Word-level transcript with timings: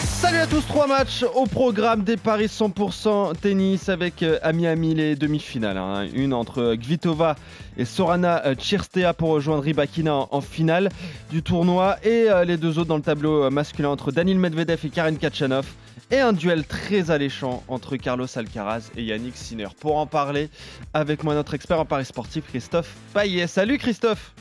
Salut 0.00 0.38
à 0.38 0.46
tous, 0.46 0.60
trois 0.66 0.86
matchs 0.86 1.24
au 1.34 1.46
programme 1.46 2.02
des 2.04 2.16
paris 2.16 2.46
100% 2.46 3.36
tennis 3.40 3.88
avec 3.88 4.22
euh, 4.22 4.38
à 4.42 4.52
Miami 4.52 4.94
les 4.94 5.16
demi-finales. 5.16 5.76
hein. 5.76 6.06
Une 6.14 6.32
entre 6.34 6.74
Kvitova 6.76 7.36
et 7.76 7.84
Sorana 7.84 8.44
euh, 8.46 8.54
Tchirstea 8.54 9.12
pour 9.16 9.30
rejoindre 9.30 9.62
Rybakina 9.62 10.14
en, 10.14 10.28
en 10.30 10.40
finale 10.40 10.88
du 11.30 11.42
tournoi 11.42 11.96
et 12.04 12.26
euh, 12.30 12.44
les 12.44 12.56
deux 12.56 12.78
autres 12.78 12.88
dans 12.88 12.96
le 12.96 13.02
tableau 13.02 13.44
euh, 13.44 13.50
masculin 13.50 13.88
entre 13.88 14.12
Daniil 14.12 14.38
Medvedev 14.38 14.80
et 14.84 14.88
Karen 14.90 15.16
Kachanov 15.18 15.66
et 16.10 16.18
un 16.20 16.32
duel 16.32 16.64
très 16.64 17.10
alléchant 17.10 17.62
entre 17.68 17.96
Carlos 17.96 18.26
Alcaraz 18.36 18.90
et 18.96 19.02
Yannick 19.04 19.36
Sinner. 19.36 19.68
Pour 19.80 19.96
en 19.98 20.06
parler 20.06 20.48
avec 20.94 21.24
moi 21.24 21.34
notre 21.34 21.54
expert 21.54 21.80
en 21.80 21.84
paris 21.84 22.04
sportif 22.04 22.44
Christophe 22.48 22.94
Payet. 23.14 23.46
Salut 23.46 23.78
Christophe 23.78 24.32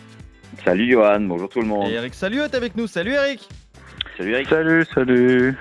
Salut 0.63 0.89
Johan, 0.91 1.21
bonjour 1.21 1.49
tout 1.49 1.59
le 1.61 1.67
monde. 1.67 1.89
Et 1.89 1.93
Eric 1.93 2.13
Salut 2.13 2.39
est 2.41 2.55
avec 2.55 2.75
nous. 2.75 2.87
Salut 2.87 3.13
Eric 3.13 3.47
Salut 4.17 4.31
Eric. 4.31 4.47
Salut, 4.47 4.83
salut. 4.85 5.55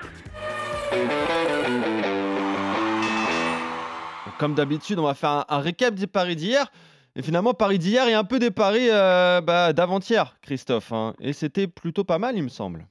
Comme 4.39 4.55
d'habitude, 4.55 4.99
on 4.99 5.03
va 5.03 5.13
faire 5.13 5.31
un, 5.31 5.45
un 5.51 5.59
récap 5.59 5.95
des 5.95 6.07
paris 6.07 6.37
d'hier. 6.37 6.73
Et 7.17 7.23
finalement, 7.23 7.53
paris 7.53 7.79
d'hier 7.79 8.09
et 8.09 8.15
un 8.15 8.25
peu 8.25 8.39
des 8.39 8.51
paris 8.51 8.89
euh, 8.91 9.43
bah, 9.43 9.75
d'avant-hier, 9.75 10.39
Christophe. 10.41 10.91
hein. 10.93 11.15
Et 11.21 11.35
c'était 11.35 11.67
plutôt 11.67 12.05
pas 12.05 12.19
mal, 12.19 12.35
il 12.37 12.45
me 12.45 12.49
semble. 12.49 12.87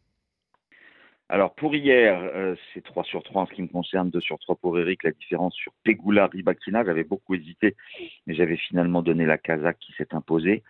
Alors 1.28 1.56
pour 1.56 1.74
hier, 1.74 2.20
euh, 2.22 2.56
c'est 2.74 2.84
3 2.84 3.04
sur 3.04 3.24
3 3.24 3.42
en 3.42 3.46
ce 3.48 3.54
qui 3.54 3.64
me 3.64 3.68
concerne, 3.68 4.12
2 4.12 4.20
sur 4.20 4.38
3 4.38 4.58
pour 4.58 4.78
Eric. 4.78 5.04
La 5.04 5.12
différence 5.12 5.56
sur 5.56 5.72
Pegula 5.84 6.28
Ribakina, 6.28 6.86
j'avais 6.86 7.04
beaucoup 7.04 7.34
hésité, 7.34 7.76
mais 8.28 8.36
j'avais 8.36 8.58
finalement 8.58 9.02
donné 9.02 9.26
la 9.26 9.40
Kazakh 9.40 9.80
qui 9.80 9.94
s'est 9.94 10.14
imposée. 10.14 10.62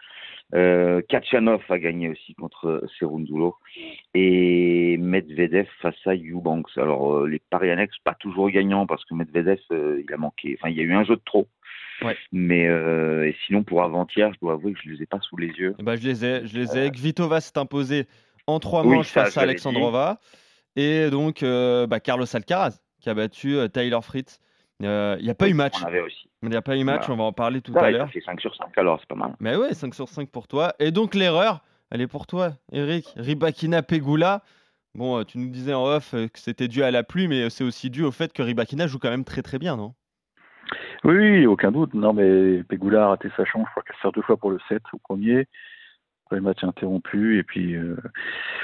Euh, 0.54 1.02
Kachanov 1.10 1.62
a 1.70 1.80
gagné 1.80 2.10
aussi 2.10 2.36
contre 2.36 2.84
Serundulo 3.00 3.56
et 4.14 4.98
Medvedev 4.98 5.68
face 5.82 5.96
à 6.06 6.14
Eubanks. 6.16 6.78
Alors 6.78 7.16
euh, 7.16 7.28
les 7.28 7.42
paris 7.50 7.72
annexes, 7.72 7.98
pas 8.04 8.14
toujours 8.14 8.50
gagnants 8.50 8.86
parce 8.86 9.04
que 9.06 9.16
Medvedev, 9.16 9.60
euh, 9.72 10.04
il 10.08 10.14
a 10.14 10.18
manqué, 10.18 10.58
enfin 10.60 10.70
il 10.70 10.78
y 10.78 10.82
a 10.82 10.84
eu 10.84 10.94
un 10.94 11.04
jeu 11.04 11.16
de 11.16 11.22
trop. 11.26 11.48
Ouais. 12.02 12.16
Mais 12.32 12.68
euh, 12.68 13.28
et 13.28 13.36
sinon 13.48 13.64
pour 13.64 13.82
avant-hier, 13.84 14.32
je 14.34 14.40
dois 14.40 14.54
avouer 14.54 14.74
que 14.74 14.80
je 14.84 14.92
les 14.92 15.02
ai 15.02 15.06
pas 15.06 15.20
sous 15.22 15.38
les 15.38 15.48
yeux. 15.48 15.76
Et 15.80 15.84
bah, 15.84 15.96
je 15.96 16.08
les 16.08 16.26
ai. 16.26 16.46
Je 16.46 16.58
les 16.60 16.78
ai. 16.78 16.92
Kvitova 16.92 17.42
s'est 17.42 17.58
imposé 17.58 18.06
en 18.48 18.60
trois 18.60 18.86
Oui, 18.86 18.98
manches 18.98 19.08
ça, 19.08 19.26
face 19.26 19.38
à 19.38 19.42
Alexandrova. 19.42 20.20
Et 20.76 21.10
donc, 21.10 21.42
bah, 21.42 22.00
Carlos 22.02 22.26
Alcaraz 22.36 22.82
qui 23.06 23.10
a 23.12 23.14
battu 23.14 23.56
euh, 23.56 23.68
Tyler 23.68 24.00
Euh, 24.84 25.16
Il 25.20 25.26
n'y 25.26 25.32
a 25.32 25.36
pas 25.36 25.48
eu 25.48 25.54
match. 25.54 25.76
On 25.82 25.88
avait 25.88 26.02
aussi. 26.02 26.30
Il 26.44 26.50
n'y 26.50 26.56
a 26.56 26.62
pas 26.62 26.76
eu 26.78 26.84
match, 26.84 27.08
Voilà. 27.08 27.14
on 27.14 27.18
va 27.18 27.24
en 27.24 27.34
parler 27.34 27.62
tout 27.62 27.74
Ça, 27.74 27.82
à 27.86 27.92
l'heure. 27.92 28.08
ça 28.08 28.12
fait 28.14 28.22
5 28.22 28.40
sur 28.42 28.56
5 28.56 28.78
alors, 28.78 29.00
c'est 29.00 29.08
pas 29.08 29.16
mal. 29.16 29.36
Mais 29.40 29.56
ouais, 29.56 29.74
5 29.74 29.94
sur 29.96 30.10
5 30.10 30.30
pour 30.30 30.48
toi. 30.48 30.74
Et 30.80 30.92
donc 30.92 31.16
l'erreur, 31.16 31.62
elle 31.92 32.02
est 32.02 32.08
pour 32.08 32.28
toi, 32.28 32.52
Eric. 32.72 33.06
Ribakina 33.16 33.82
Pegula. 33.84 34.44
Bon, 34.94 35.20
euh, 35.20 35.24
tu 35.24 35.38
nous 35.40 35.50
disais 35.50 35.74
en 35.74 35.86
off 35.86 36.14
euh, 36.14 36.28
que 36.28 36.40
c'était 36.40 36.68
dû 36.68 36.84
à 36.84 36.92
la 36.92 37.04
pluie, 37.04 37.28
mais 37.28 37.50
c'est 37.50 37.64
aussi 37.64 37.90
dû 37.90 38.04
au 38.04 38.12
fait 38.12 38.32
que 38.34 38.42
Ribakina 38.44 38.88
joue 38.88 39.00
quand 39.00 39.10
même 39.10 39.24
très 39.26 39.42
très 39.42 39.60
bien, 39.60 39.76
non? 39.76 39.94
Oui, 41.04 41.16
oui, 41.18 41.46
aucun 41.46 41.72
doute. 41.72 41.94
Non, 41.94 42.14
mais 42.14 42.64
Pegula 42.64 43.06
a 43.06 43.08
raté 43.10 43.30
sa 43.38 43.46
chance. 43.46 43.66
Je 43.68 43.72
crois 43.72 43.84
qu'elle 43.84 43.96
sert 44.02 44.12
deux 44.12 44.22
fois 44.24 44.38
pour 44.38 44.52
le 44.52 44.60
7 44.70 44.82
au 44.94 44.98
premier. 45.00 45.48
Après, 46.26 46.38
le 46.38 46.42
match 46.42 46.64
est 46.64 46.66
interrompu. 46.68 47.38
Et 47.40 47.44
puis, 47.44 47.76
euh, 47.76 47.96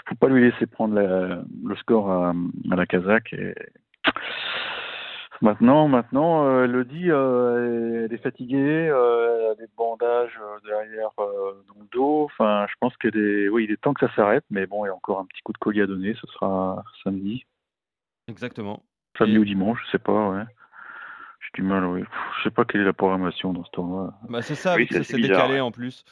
faut 0.07 0.15
pas 0.15 0.27
lui 0.29 0.41
laisser 0.49 0.65
prendre 0.65 0.95
la- 0.95 1.43
le 1.65 1.75
score 1.77 2.09
à, 2.11 2.33
à 2.71 2.75
la 2.75 2.85
Kazakh. 2.85 3.33
Et... 3.33 3.53
Maintenant, 5.41 5.87
maintenant, 5.87 6.45
euh, 6.45 6.83
dit, 6.83 7.09
euh, 7.09 8.05
elle 8.05 8.13
est 8.13 8.21
fatiguée, 8.21 8.89
euh, 8.89 9.39
elle 9.39 9.51
a 9.51 9.55
des 9.55 9.71
bandages 9.75 10.39
euh, 10.41 10.59
derrière 10.67 11.09
euh, 11.19 11.53
dans 11.67 11.79
le 11.81 11.87
dos. 11.91 12.23
Enfin, 12.25 12.65
je 12.69 12.75
pense 12.79 12.95
qu'elle 12.97 13.17
est, 13.17 13.49
oui, 13.49 13.65
il 13.67 13.71
est 13.71 13.77
temps 13.81 13.93
que 13.93 14.05
ça 14.07 14.13
s'arrête. 14.15 14.43
Mais 14.51 14.67
bon, 14.67 14.85
il 14.85 14.89
y 14.89 14.91
a 14.91 14.95
encore 14.95 15.19
un 15.19 15.25
petit 15.25 15.41
coup 15.41 15.53
de 15.53 15.57
collier 15.57 15.81
à 15.81 15.87
donner. 15.87 16.13
Ce 16.21 16.27
sera 16.27 16.83
samedi, 17.03 17.45
Exactement. 18.27 18.83
samedi 19.17 19.35
Et- 19.35 19.39
ou 19.39 19.45
dimanche, 19.45 19.79
je 19.87 19.91
sais 19.91 19.99
pas. 19.99 20.29
Ouais. 20.29 20.43
J'ai 21.41 21.61
du 21.61 21.67
mal, 21.67 21.85
oui. 21.85 22.01
Pff, 22.01 22.09
Je 22.37 22.43
sais 22.43 22.51
pas 22.51 22.63
quelle 22.65 22.81
est 22.81 22.85
la 22.85 22.93
programmation 22.93 23.51
dans 23.51 23.63
ce 23.63 23.71
tournoi. 23.71 24.13
Bah, 24.29 24.41
c'est 24.43 24.55
ça, 24.55 24.75
Oui, 24.75 24.87
ça 24.91 25.03
s'est 25.03 25.17
décalé 25.19 25.55
ouais. 25.55 25.59
en 25.59 25.71
plus. 25.71 26.03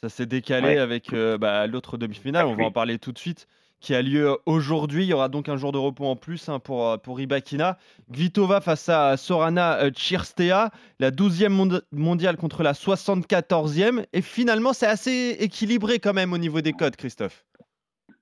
Ça 0.00 0.08
s'est 0.08 0.26
décalé 0.26 0.68
Ouais. 0.68 0.78
avec 0.78 1.12
euh, 1.12 1.38
bah, 1.38 1.66
l'autre 1.66 1.96
demi-finale, 1.96 2.44
Ah, 2.46 2.48
on 2.50 2.54
va 2.54 2.64
en 2.64 2.70
parler 2.70 2.98
tout 2.98 3.12
de 3.12 3.18
suite, 3.18 3.48
qui 3.80 3.94
a 3.94 4.02
lieu 4.02 4.36
aujourd'hui. 4.46 5.04
Il 5.04 5.08
y 5.08 5.12
aura 5.12 5.28
donc 5.28 5.48
un 5.48 5.56
jour 5.56 5.72
de 5.72 5.78
repos 5.78 6.06
en 6.06 6.16
plus 6.16 6.48
hein, 6.48 6.58
pour, 6.58 6.88
euh, 6.88 6.96
pour 6.96 7.18
Ribakina. 7.18 7.78
Kvitova 8.12 8.60
face 8.60 8.88
à 8.88 9.16
Sorana 9.16 9.78
euh, 9.82 9.90
Tchirstea, 9.90 10.70
la 10.98 11.10
12e 11.10 11.48
monde- 11.48 11.84
mondiale 11.92 12.36
contre 12.36 12.62
la 12.62 12.72
74e. 12.72 14.04
Et 14.12 14.22
finalement, 14.22 14.72
c'est 14.72 14.86
assez 14.86 15.36
équilibré 15.40 15.98
quand 15.98 16.14
même 16.14 16.32
au 16.32 16.38
niveau 16.38 16.60
des 16.60 16.72
codes, 16.72 16.96
Christophe. 16.96 17.44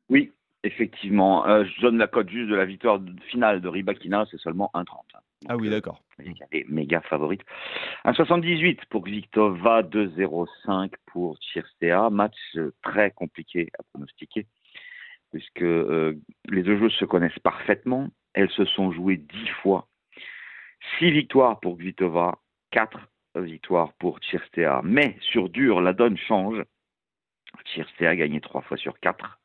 Oui, 0.08 0.32
effectivement. 0.64 1.46
Euh, 1.46 1.64
je 1.64 1.80
donne 1.82 1.98
la 1.98 2.06
cote 2.08 2.28
juste 2.28 2.50
de 2.50 2.54
la 2.54 2.64
victoire 2.64 3.00
finale 3.30 3.60
de 3.60 3.68
Ribakina, 3.68 4.26
c'est 4.30 4.40
seulement 4.40 4.70
1,30. 4.74 4.84
Ah 5.48 5.56
oui, 5.56 5.68
euh, 5.68 5.70
d'accord. 5.70 6.00
Elle 6.18 6.34
est 6.52 6.68
méga 6.68 7.00
favorite. 7.02 7.42
1,78 8.06 8.78
pour 8.88 9.04
Kvitova, 9.04 9.82
2,05 9.82 10.90
pour 11.06 11.36
Tchirstea. 11.38 12.08
Match 12.10 12.36
euh, 12.56 12.72
très 12.82 13.10
compliqué 13.10 13.68
à 13.78 13.82
pronostiquer, 13.92 14.46
puisque 15.34 15.62
euh, 15.62 16.14
les 16.48 16.62
deux 16.62 16.78
joueuses 16.78 16.94
se 16.94 17.04
connaissent 17.04 17.40
parfaitement. 17.40 18.08
Elles 18.34 18.50
se 18.50 18.64
sont 18.64 18.92
jouées 18.92 19.16
10 19.16 19.48
fois. 19.62 19.88
6 21.00 21.10
victoires 21.10 21.58
pour 21.58 21.76
Kvitova, 21.76 22.38
4 22.70 23.00
victoires 23.36 23.92
pour 23.94 24.20
Tchirstea. 24.20 24.80
Mais 24.84 25.16
sur 25.32 25.48
dur, 25.48 25.80
la 25.80 25.92
donne 25.92 26.16
change. 26.16 26.62
Tchirstea 27.64 28.06
a 28.06 28.14
gagné 28.14 28.40
3 28.40 28.62
fois 28.62 28.76
sur 28.76 29.00
4. 29.00 29.40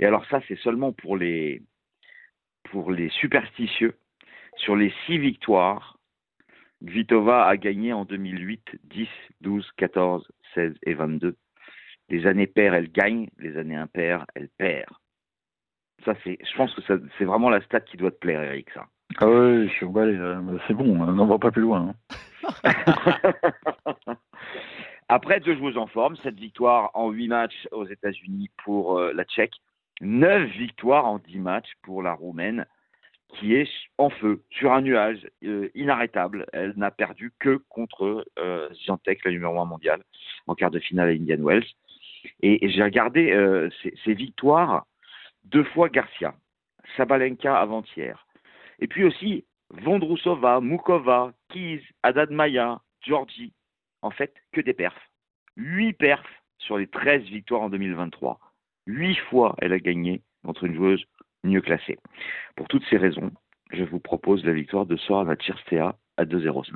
Et 0.00 0.04
alors 0.04 0.26
ça, 0.26 0.42
c'est 0.48 0.58
seulement 0.58 0.92
pour 0.92 1.16
les, 1.16 1.62
superstitieux. 3.08 3.96
Sur 4.58 4.76
les 4.76 4.92
6 5.06 5.16
victoires, 5.16 5.96
Kvitova 6.84 7.46
a 7.46 7.56
gagné 7.56 7.94
en 7.94 8.04
2008 8.04 8.80
10, 8.84 9.08
12, 9.40 9.72
14, 9.78 10.28
16 10.54 10.74
et 10.82 10.92
22. 10.92 11.38
Les 12.10 12.26
années 12.26 12.46
paires, 12.46 12.74
elle 12.74 12.92
gagne. 12.92 13.30
Les 13.38 13.56
années 13.56 13.76
impaires, 13.76 14.26
elle 14.34 14.50
perd. 14.58 14.92
Ça, 16.04 16.14
c'est, 16.22 16.38
je 16.42 16.56
pense 16.56 16.72
que 16.74 16.82
ça- 16.82 16.98
c'est 17.18 17.24
vraiment 17.24 17.50
la 17.50 17.60
stat 17.62 17.80
qui 17.80 17.96
doit 17.96 18.10
te 18.10 18.18
plaire, 18.18 18.42
Eric, 18.42 18.70
ça. 18.70 18.86
Ah 19.18 19.26
ouais, 19.28 19.66
je 19.66 19.72
suis 19.72 19.86
emballé. 19.86 20.12
Mais 20.14 20.58
C'est 20.66 20.74
bon, 20.74 21.00
on 21.00 21.06
n'en 21.12 21.26
va 21.26 21.38
pas 21.38 21.50
plus 21.50 21.62
loin. 21.62 21.94
hein. 21.94 21.94
Après, 25.08 25.40
deux 25.40 25.56
joueuses 25.56 25.76
en 25.78 25.86
forme, 25.86 26.16
cette 26.22 26.38
victoire 26.38 26.90
en 26.94 27.10
8 27.10 27.28
matchs 27.28 27.68
aux 27.70 27.86
États-Unis 27.86 28.50
pour 28.64 28.98
euh, 28.98 29.12
la 29.14 29.24
Tchèque, 29.24 29.54
9 30.00 30.48
victoires 30.50 31.06
en 31.06 31.18
10 31.18 31.38
matchs 31.38 31.70
pour 31.82 32.02
la 32.02 32.12
Roumaine, 32.12 32.66
qui 33.28 33.54
est 33.54 33.68
en 33.98 34.10
feu, 34.10 34.42
sur 34.50 34.72
un 34.72 34.80
nuage 34.82 35.26
euh, 35.44 35.68
inarrêtable. 35.74 36.46
Elle 36.52 36.72
n'a 36.76 36.90
perdu 36.90 37.32
que 37.38 37.60
contre 37.68 38.24
euh, 38.38 38.68
la 39.24 39.30
numéro 39.30 39.60
1 39.60 39.64
mondiale, 39.64 40.02
en 40.48 40.54
quart 40.54 40.70
de 40.72 40.80
finale 40.80 41.08
à 41.08 41.12
Indian 41.12 41.38
Wells. 41.42 41.64
Et, 42.42 42.64
et 42.64 42.70
j'ai 42.70 42.82
regardé 42.82 43.30
euh, 43.32 43.68
ces, 43.82 43.94
ces 44.04 44.14
victoires, 44.14 44.86
deux 45.46 45.64
fois 45.64 45.88
Garcia, 45.88 46.34
Sabalenka 46.96 47.58
avant-hier, 47.58 48.26
et 48.78 48.86
puis 48.86 49.04
aussi 49.04 49.44
Vondrousova, 49.70 50.60
Mukova, 50.60 51.32
Keys, 51.48 51.82
Haddad 52.02 52.30
Maya, 52.30 52.80
Georgie, 53.00 53.52
en 54.02 54.10
fait 54.10 54.34
que 54.52 54.60
des 54.60 54.74
perfs. 54.74 55.10
8 55.56 55.94
perfs 55.94 56.42
sur 56.58 56.78
les 56.78 56.86
13 56.86 57.22
victoires 57.24 57.62
en 57.62 57.70
2023. 57.70 58.38
8 58.86 59.16
fois 59.30 59.54
elle 59.58 59.72
a 59.72 59.78
gagné 59.78 60.22
contre 60.44 60.64
une 60.64 60.74
joueuse 60.74 61.04
mieux 61.44 61.60
classée. 61.60 61.98
Pour 62.56 62.68
toutes 62.68 62.84
ces 62.90 62.96
raisons, 62.96 63.32
je 63.72 63.84
vous 63.84 64.00
propose 64.00 64.44
la 64.44 64.52
victoire 64.52 64.86
de 64.86 64.96
Sorana 64.96 65.34
Tchirstea 65.36 65.96
à 66.16 66.24
2,05. 66.24 66.72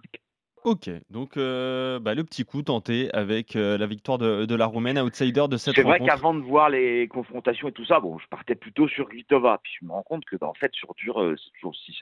Ok, 0.63 0.91
donc 1.09 1.39
euh, 1.39 1.99
bah, 2.01 2.15
le 2.15 2.23
petit 2.23 2.45
coup 2.45 2.61
tenté 2.61 3.11
avec 3.15 3.57
euh, 3.57 3.79
la 3.79 3.87
victoire 3.87 4.19
de, 4.19 4.45
de 4.45 4.55
la 4.55 4.67
Roumaine, 4.67 4.99
outsider 4.99 5.47
de 5.49 5.57
cette 5.57 5.75
C'est 5.75 5.83
vrai 5.83 5.93
rencontre. 5.93 6.11
qu'avant 6.11 6.35
de 6.35 6.41
voir 6.41 6.69
les 6.69 7.09
confrontations 7.09 7.69
et 7.69 7.73
tout 7.73 7.87
ça, 7.87 7.99
bon, 7.99 8.19
je 8.19 8.27
partais 8.29 8.55
plutôt 8.55 8.87
sur 8.87 9.09
Kvitova. 9.09 9.59
Puis 9.63 9.73
je 9.81 9.87
me 9.87 9.93
rends 9.93 10.03
compte 10.03 10.25
que, 10.27 10.37
bah, 10.37 10.49
en 10.49 10.55
fait, 10.55 10.71
sur 10.75 10.95
dur, 10.97 11.19
euh, 11.23 11.35
c'est 11.43 11.51
toujours 11.59 11.75
si 11.75 11.95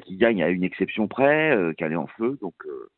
qui 0.00 0.16
gagne 0.16 0.42
à 0.42 0.48
une 0.48 0.64
exception 0.64 1.08
près, 1.08 1.50
euh, 1.54 1.74
qu'elle 1.76 1.92
est 1.92 1.96
en 1.96 2.06
feu. 2.06 2.38
Donc, 2.40 2.54
euh, 2.66 2.90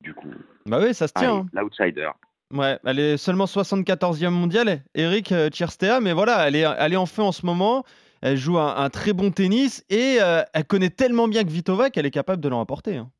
du 0.00 0.14
coup, 0.14 0.30
Bah 0.64 0.78
oui, 0.82 0.94
ça 0.94 1.06
se 1.06 1.12
tient. 1.12 1.30
allez, 1.30 1.38
hein. 1.40 1.60
l'outsider. 1.62 2.08
Ouais, 2.52 2.78
elle 2.84 2.98
est 2.98 3.16
seulement 3.18 3.44
74e 3.44 4.30
mondiale, 4.30 4.82
Eric 4.94 5.32
euh, 5.32 5.50
Tchirstea, 5.50 6.00
mais 6.00 6.12
voilà, 6.14 6.48
elle 6.48 6.56
est, 6.56 6.64
elle 6.78 6.92
est 6.94 6.96
en 6.96 7.06
feu 7.06 7.22
en 7.22 7.32
ce 7.32 7.44
moment. 7.44 7.84
Elle 8.22 8.36
joue 8.38 8.58
un, 8.58 8.74
un 8.76 8.88
très 8.90 9.12
bon 9.12 9.30
tennis 9.30 9.84
et 9.90 10.16
euh, 10.20 10.42
elle 10.54 10.64
connaît 10.64 10.90
tellement 10.90 11.28
bien 11.28 11.44
Kvitova 11.44 11.90
qu'elle 11.90 12.06
est 12.06 12.10
capable 12.10 12.42
de 12.42 12.48
l'en 12.48 12.60
apporter. 12.60 12.96
hein. 12.96 13.10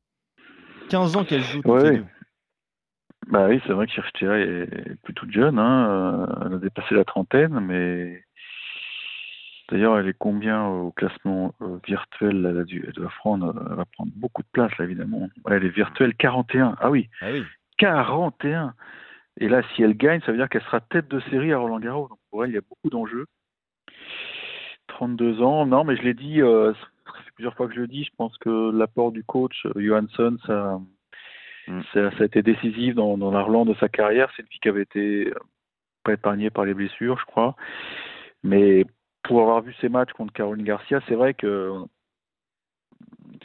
15 0.90 1.16
ans 1.16 1.24
qu'elle 1.24 1.42
joue 1.42 1.62
Ouais. 1.64 2.02
Bah 3.28 3.46
oui, 3.48 3.60
c'est 3.66 3.72
vrai 3.72 3.86
que 3.86 3.92
Kirchtia 3.92 4.38
est 4.38 4.96
plus 5.02 5.14
toute 5.14 5.30
jeune. 5.30 5.58
Hein. 5.58 5.88
euh, 5.88 6.46
Elle 6.46 6.54
a 6.54 6.58
dépassé 6.58 6.94
la 6.94 7.04
trentaine, 7.04 7.60
mais 7.60 8.24
D'ailleurs, 9.70 9.98
elle 9.98 10.08
est 10.08 10.18
combien 10.18 10.66
au 10.66 10.90
classement 10.90 11.54
euh, 11.62 11.78
virtuel? 11.86 12.44
Elle, 12.44 12.58
a 12.58 12.64
dû, 12.64 12.82
elle, 12.84 12.92
doit 12.92 13.12
prendre, 13.20 13.54
elle 13.70 13.76
va 13.76 13.84
prendre 13.84 14.10
beaucoup 14.16 14.42
de 14.42 14.48
place, 14.50 14.76
là, 14.78 14.84
évidemment. 14.84 15.28
Elle 15.48 15.64
est 15.64 15.68
virtuelle 15.68 16.14
41. 16.16 16.74
Ah 16.80 16.90
oui, 16.90 17.08
Ah 17.20 17.30
oui. 17.30 17.44
41 17.78 18.74
Et 19.38 19.48
là, 19.48 19.62
si 19.74 19.82
elle 19.84 19.96
gagne, 19.96 20.20
ça 20.22 20.32
veut 20.32 20.38
dire 20.38 20.48
qu'elle 20.48 20.64
sera 20.64 20.80
tête 20.80 21.08
de 21.08 21.20
série 21.30 21.52
à 21.52 21.58
Roland 21.58 21.78
Garros. 21.78 22.08
Donc 22.08 22.18
pour 22.30 22.44
elle, 22.44 22.50
il 22.50 22.54
y 22.54 22.58
a 22.58 22.62
beaucoup 22.68 22.90
d'enjeux. 22.90 23.26
32 24.88 25.40
ans, 25.40 25.66
non, 25.66 25.84
mais 25.84 25.96
je 25.96 26.02
l'ai 26.02 26.14
dit, 26.14 26.42
euh, 26.42 26.72
plusieurs 27.40 27.54
fois 27.54 27.68
que 27.68 27.74
je 27.74 27.80
le 27.80 27.86
dis, 27.86 28.04
je 28.04 28.10
pense 28.18 28.36
que 28.38 28.70
l'apport 28.70 29.12
du 29.12 29.24
coach 29.24 29.64
euh, 29.64 29.72
Johansson, 29.80 30.36
ça, 30.46 30.78
Mm. 31.70 31.80
ça, 31.92 32.10
ça 32.12 32.22
a 32.22 32.26
été 32.26 32.42
décisif 32.42 32.94
dans, 32.94 33.16
dans 33.16 33.30
la 33.30 33.42
relance 33.42 33.68
de 33.68 33.74
sa 33.74 33.88
carrière. 33.88 34.30
C'est 34.34 34.42
une 34.42 34.48
fille 34.48 34.60
qui 34.60 34.68
avait 34.68 34.82
été 34.82 35.28
euh, 35.28 35.34
pas 36.04 36.12
épargnée 36.12 36.50
par 36.50 36.64
les 36.64 36.74
blessures, 36.74 37.18
je 37.18 37.24
crois. 37.26 37.54
Mais 38.42 38.84
pour 39.22 39.40
avoir 39.40 39.62
vu 39.62 39.74
ses 39.80 39.88
matchs 39.88 40.12
contre 40.12 40.32
Caroline 40.32 40.64
Garcia, 40.64 41.00
c'est 41.08 41.14
vrai 41.14 41.34
que 41.34 41.72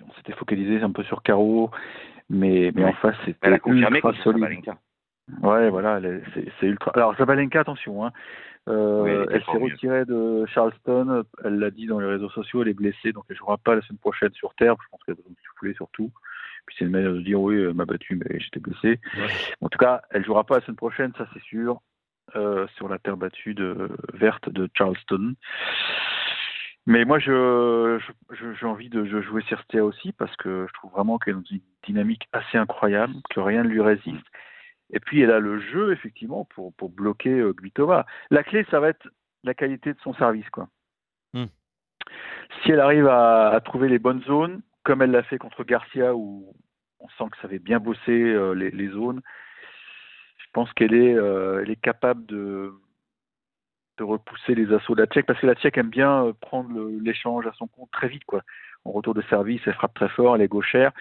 on 0.01 0.13
s'était 0.17 0.33
focalisé 0.33 0.81
un 0.81 0.91
peu 0.91 1.03
sur 1.03 1.21
Caro, 1.21 1.69
mais, 2.29 2.71
mais 2.73 2.83
Ouais. 2.83 2.89
en 2.89 2.93
face, 2.93 3.15
c'était 3.25 3.59
ultra 3.65 4.13
solide. 4.23 4.73
Ouais, 5.41 5.69
voilà, 5.69 5.99
c'est 6.59 6.65
ultra. 6.67 6.91
Alors, 6.95 7.15
Zabalenka, 7.15 7.59
attention, 7.59 8.05
hein. 8.05 8.11
Euh, 8.67 9.03
Oui, 9.03 9.27
elle 9.31 9.43
s'est 9.43 9.51
retirée 9.57 10.05
de 10.05 10.45
Charleston. 10.47 11.23
Elle 11.43 11.59
l'a 11.59 11.71
dit 11.71 11.85
dans 11.85 11.99
les 11.99 12.07
réseaux 12.07 12.29
sociaux, 12.29 12.61
elle 12.63 12.69
est 12.69 12.73
blessée, 12.73 13.11
donc 13.11 13.25
elle 13.29 13.37
jouera 13.37 13.57
pas 13.57 13.75
la 13.75 13.81
semaine 13.81 13.99
prochaine 13.99 14.33
sur 14.33 14.53
terre. 14.55 14.75
Je 14.83 14.89
pense 14.89 15.03
qu'elle 15.03 15.15
va 15.15 15.29
me 15.29 15.35
souffler 15.47 15.73
surtout. 15.75 16.11
Puis 16.65 16.75
c'est 16.79 16.85
une 16.85 16.91
manière 16.91 17.13
de 17.13 17.21
dire 17.21 17.39
oui, 17.39 17.61
elle 17.61 17.75
m'a 17.75 17.85
battu, 17.85 18.15
mais 18.15 18.39
j'étais 18.39 18.59
blessé. 18.59 18.99
Ouais. 19.17 19.27
En 19.61 19.69
tout 19.69 19.77
cas, 19.77 20.01
elle 20.09 20.25
jouera 20.25 20.43
pas 20.43 20.55
la 20.55 20.61
semaine 20.61 20.77
prochaine, 20.77 21.11
ça 21.17 21.27
c'est 21.33 21.43
sûr, 21.43 21.79
euh, 22.35 22.65
sur 22.75 22.89
la 22.89 22.97
terre 22.97 23.17
battue 23.17 23.53
de 23.53 23.89
verte 24.13 24.49
de 24.49 24.67
Charleston. 24.75 25.35
Mais 26.87 27.03
moi, 27.05 27.17
je, 27.19 27.99
j'ai 28.59 28.65
envie 28.65 28.89
de, 28.89 29.01
de 29.01 29.21
jouer 29.21 29.41
Cirstea 29.43 29.81
aussi 29.83 30.11
parce 30.13 30.35
que 30.37 30.65
je 30.67 30.73
trouve 30.73 30.91
vraiment 30.91 31.17
qu'elle 31.17 31.33
est 31.33 31.37
dans 31.37 31.43
une 31.49 31.59
dynamique 31.85 32.27
assez 32.31 32.57
incroyable, 32.57 33.13
que 33.31 33.39
rien 33.39 33.63
ne 33.63 33.69
lui 33.69 33.81
résiste. 33.81 34.25
Et 34.91 34.99
puis, 34.99 35.21
elle 35.21 35.31
a 35.31 35.39
le 35.39 35.59
jeu, 35.59 35.91
effectivement, 35.91 36.45
pour, 36.45 36.73
pour 36.75 36.89
bloquer 36.89 37.31
euh. 37.31 37.53
La 38.29 38.43
clé, 38.43 38.65
ça 38.69 38.79
va 38.79 38.89
être 38.89 39.07
la 39.43 39.53
qualité 39.53 39.93
de 39.93 39.99
son 40.01 40.13
service, 40.13 40.49
quoi. 40.49 40.67
Hmm. 41.33 41.45
Si 42.63 42.71
elle 42.71 42.79
arrive 42.79 43.07
à, 43.07 43.49
à 43.49 43.59
trouver 43.61 43.89
les 43.89 43.99
bonnes 43.99 44.23
zones, 44.23 44.61
comme 44.83 45.01
elle 45.01 45.11
l'a 45.11 45.23
fait 45.23 45.37
contre 45.37 45.63
Garcia, 45.63 46.15
où 46.15 46.55
on 46.99 47.07
sent 47.09 47.29
que 47.31 47.37
ça 47.37 47.47
avait 47.47 47.59
bien 47.59 47.79
bossé 47.79 48.11
euh, 48.11 48.53
les, 48.53 48.71
les 48.71 48.89
zones, 48.89 49.21
je 50.37 50.45
pense 50.53 50.71
qu'elle 50.73 50.93
est, 50.93 51.15
euh, 51.15 51.61
elle 51.61 51.71
est 51.71 51.81
capable 51.81 52.25
de, 52.25 52.71
de 53.97 54.03
repousser 54.03 54.55
les 54.55 54.71
assauts 54.73 54.95
de 54.95 55.01
la 55.01 55.07
Tchèque, 55.07 55.25
parce 55.25 55.39
que 55.39 55.47
la 55.47 55.55
Tchèque 55.55 55.77
aime 55.77 55.89
bien 55.89 56.25
euh, 56.25 56.33
prendre 56.33 56.71
l'échange 57.01 57.47
à 57.47 57.53
son 57.53 57.67
compte 57.67 57.91
très 57.91 58.07
vite, 58.07 58.25
quoi. 58.25 58.41
En 58.85 58.91
retour 58.91 59.15
de 59.15 59.21
service, 59.23 59.61
elle 59.65 59.73
frappe 59.73 59.95
très 59.95 60.09
fort, 60.09 60.35
elle 60.35 60.43
est 60.43 60.47
gauchère, 60.47 60.91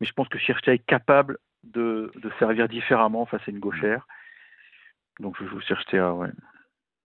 mais 0.00 0.06
je 0.06 0.12
pense 0.12 0.28
que 0.28 0.38
Circea 0.38 0.74
est 0.74 0.86
capable 0.86 1.38
de, 1.64 2.10
de 2.16 2.30
servir 2.38 2.68
différemment 2.68 3.26
face 3.26 3.42
à 3.46 3.50
une 3.50 3.58
gauchère. 3.60 4.06
Donc 5.20 5.36
je 5.40 5.46
joue 5.46 5.60
Circea, 5.60 6.12
ouais. 6.14 6.28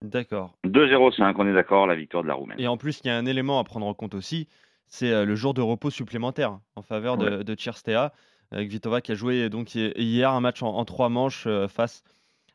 D'accord. 0.02 0.56
2-0-5, 0.66 1.34
on 1.38 1.48
est 1.48 1.54
d'accord, 1.54 1.88
la 1.88 1.96
victoire 1.96 2.24
de 2.24 2.28
la 2.28 2.34
Roumaine. 2.36 2.60
Et 2.60 2.68
en 2.68 2.78
plus, 2.78 3.00
il 3.04 3.08
y 3.08 3.10
a 3.10 3.18
un 3.18 3.26
élément 3.26 3.60
à 3.60 3.64
prendre 3.64 3.86
en 3.88 3.94
compte 3.94 4.14
aussi, 4.14 4.48
c'est 4.88 5.12
euh, 5.12 5.26
le 5.26 5.36
jour 5.36 5.54
de 5.54 5.62
repos 5.62 5.90
supplémentaire 5.90 6.60
en 6.76 6.82
faveur 6.84 7.18
de, 7.18 7.44
de 7.44 7.56
Tcherstea. 7.56 8.12
Avec 8.52 8.70
Vitova 8.70 9.02
qui 9.02 9.12
a 9.12 9.16
joué 9.16 9.50
donc 9.50 9.74
hi- 9.74 9.92
hier 9.96 10.30
un 10.32 10.40
match 10.40 10.62
en, 10.62 10.68
en 10.76 10.86
trois 10.86 11.10
manches 11.10 11.46
euh, 11.48 11.68
face 11.68 12.04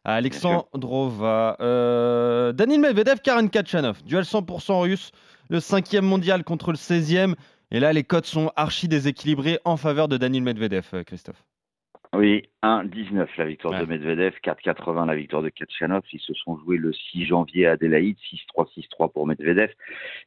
à 0.05 0.15
Alexandrova. 0.15 1.57
Euh, 1.61 2.53
Danil 2.53 2.81
Medvedev, 2.81 3.21
Karen 3.21 3.51
Kachanov, 3.51 4.03
duel 4.05 4.23
100% 4.23 4.81
russe, 4.83 5.11
le 5.49 5.59
cinquième 5.61 6.05
mondial 6.05 6.45
contre 6.45 6.71
le 6.71 6.77
16e. 6.77 7.35
Et 7.73 7.81
là, 7.81 7.93
les 7.93 8.05
codes 8.05 8.25
sont 8.27 8.53
archi 8.57 8.87
déséquilibrés 8.89 9.59
en 9.65 9.77
faveur 9.77 10.07
de 10.09 10.17
Danil 10.17 10.43
Medvedev, 10.43 10.87
euh, 10.95 11.03
Christophe. 11.05 11.43
Oui, 12.13 12.43
1-19 12.65 13.29
la 13.39 13.45
victoire 13.45 13.75
Ouais. 13.75 13.81
de 13.81 13.87
Medvedev, 13.87 14.35
4-80 14.43 15.07
la 15.07 15.15
victoire 15.15 15.43
de 15.43 15.49
Kachanov. 15.49 16.03
Ils 16.13 16.19
se 16.21 16.35
sont 16.35 16.59
joués 16.59 16.77
le 16.77 16.93
6 16.93 17.25
janvier 17.27 17.67
à 17.69 17.73
Adélaïde, 17.73 18.17
6-3, 18.33 18.67
6-3 18.75 19.13
pour 19.13 19.29
Medvedev, 19.29 19.71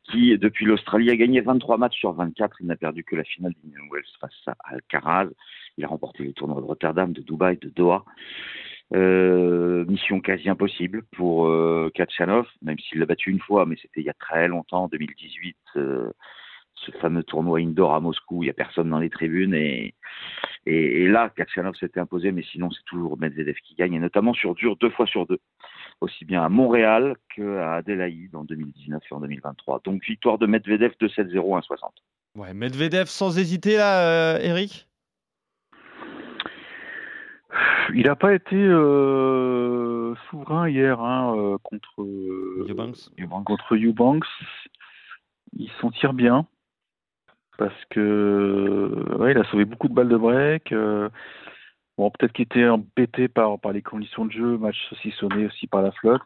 qui 0.09 0.37
depuis 0.37 0.65
l'Australie 0.65 1.09
a 1.09 1.15
gagné 1.17 1.41
23 1.41 1.77
matchs 1.77 1.99
sur 1.99 2.13
24. 2.13 2.55
Il 2.61 2.67
n'a 2.67 2.77
perdu 2.77 3.03
que 3.03 3.17
la 3.17 3.25
finale 3.25 3.53
d'Indian 3.61 3.83
Wells 3.91 4.05
face 4.21 4.31
à 4.47 4.55
Alcaraz. 4.63 5.27
Il 5.77 5.83
a 5.83 5.89
remporté 5.89 6.23
les 6.23 6.31
tournois 6.31 6.61
de 6.61 6.65
Rotterdam, 6.65 7.11
de 7.11 7.21
Dubaï, 7.21 7.57
de 7.57 7.67
Doha. 7.69 8.05
Euh, 8.93 9.83
mission 9.85 10.21
quasi 10.21 10.49
impossible 10.49 11.03
pour 11.17 11.47
euh, 11.47 11.89
Kachanov, 11.95 12.47
même 12.61 12.77
s'il 12.79 12.99
l'a 12.99 13.05
battu 13.05 13.29
une 13.31 13.39
fois, 13.39 13.65
mais 13.65 13.75
c'était 13.81 14.01
il 14.01 14.05
y 14.05 14.09
a 14.09 14.13
très 14.13 14.47
longtemps, 14.47 14.83
en 14.83 14.87
2018. 14.87 15.57
euh, 15.77 16.11
ce 16.85 16.91
fameux 16.97 17.23
tournoi 17.23 17.59
indoor 17.59 17.93
à 17.93 17.99
Moscou, 17.99 18.43
il 18.43 18.47
n'y 18.47 18.49
a 18.49 18.53
personne 18.53 18.89
dans 18.89 18.99
les 18.99 19.09
tribunes 19.09 19.53
et, 19.53 19.93
et, 20.65 21.03
et 21.03 21.07
là, 21.07 21.29
Kachanov 21.35 21.75
s'était 21.75 21.99
imposé, 21.99 22.31
mais 22.31 22.43
sinon 22.43 22.71
c'est 22.71 22.85
toujours 22.85 23.17
Medvedev 23.17 23.55
qui 23.63 23.75
gagne, 23.75 23.93
et 23.93 23.99
notamment 23.99 24.33
sur 24.33 24.55
dur 24.55 24.75
deux 24.77 24.89
fois 24.89 25.05
sur 25.05 25.25
deux, 25.25 25.39
aussi 26.01 26.25
bien 26.25 26.43
à 26.43 26.49
Montréal 26.49 27.15
qu'à 27.35 27.75
Adélaïde 27.75 28.35
en 28.35 28.43
2019 28.43 29.03
et 29.09 29.13
en 29.13 29.19
2023. 29.19 29.81
Donc 29.83 30.03
victoire 30.03 30.37
de 30.37 30.45
Medvedev 30.45 30.93
de 30.99 31.07
7-0 31.07 31.33
1-60. 31.33 31.89
Ouais, 32.35 32.53
Medvedev 32.53 33.05
sans 33.05 33.37
hésiter 33.37 33.75
là, 33.75 34.35
euh, 34.35 34.39
Eric? 34.39 34.87
Il 37.93 38.05
n'a 38.05 38.15
pas 38.15 38.33
été 38.33 38.55
euh, 38.55 40.15
souverain 40.29 40.67
hier 40.69 40.99
hein, 40.99 41.35
euh, 41.37 41.57
contre, 41.61 42.01
euh, 42.01 42.65
Eubanks. 42.69 43.09
contre 43.45 43.75
Eubanks. 43.75 44.25
Il 45.55 45.69
s'en 45.79 45.91
tire 45.91 46.13
bien 46.13 46.47
parce 47.63 47.85
que 47.91 49.15
ouais, 49.19 49.31
il 49.31 49.37
a 49.37 49.45
sauvé 49.45 49.63
beaucoup 49.63 49.87
de 49.87 49.93
balles 49.93 50.09
de 50.09 50.17
break. 50.17 50.73
euh, 50.73 51.07
bon, 51.97 52.11
peut-être 52.11 52.33
qu'il 52.33 52.43
était 52.43 52.67
embêté 52.67 53.29
par, 53.29 53.57
par 53.57 53.71
les 53.71 53.81
conditions 53.81 54.25
de 54.25 54.33
jeu, 54.33 54.57
match 54.57 54.75
saucissonné 54.89 55.45
aussi 55.45 55.67
par 55.67 55.81
la 55.81 55.93
flotte. 55.93 56.21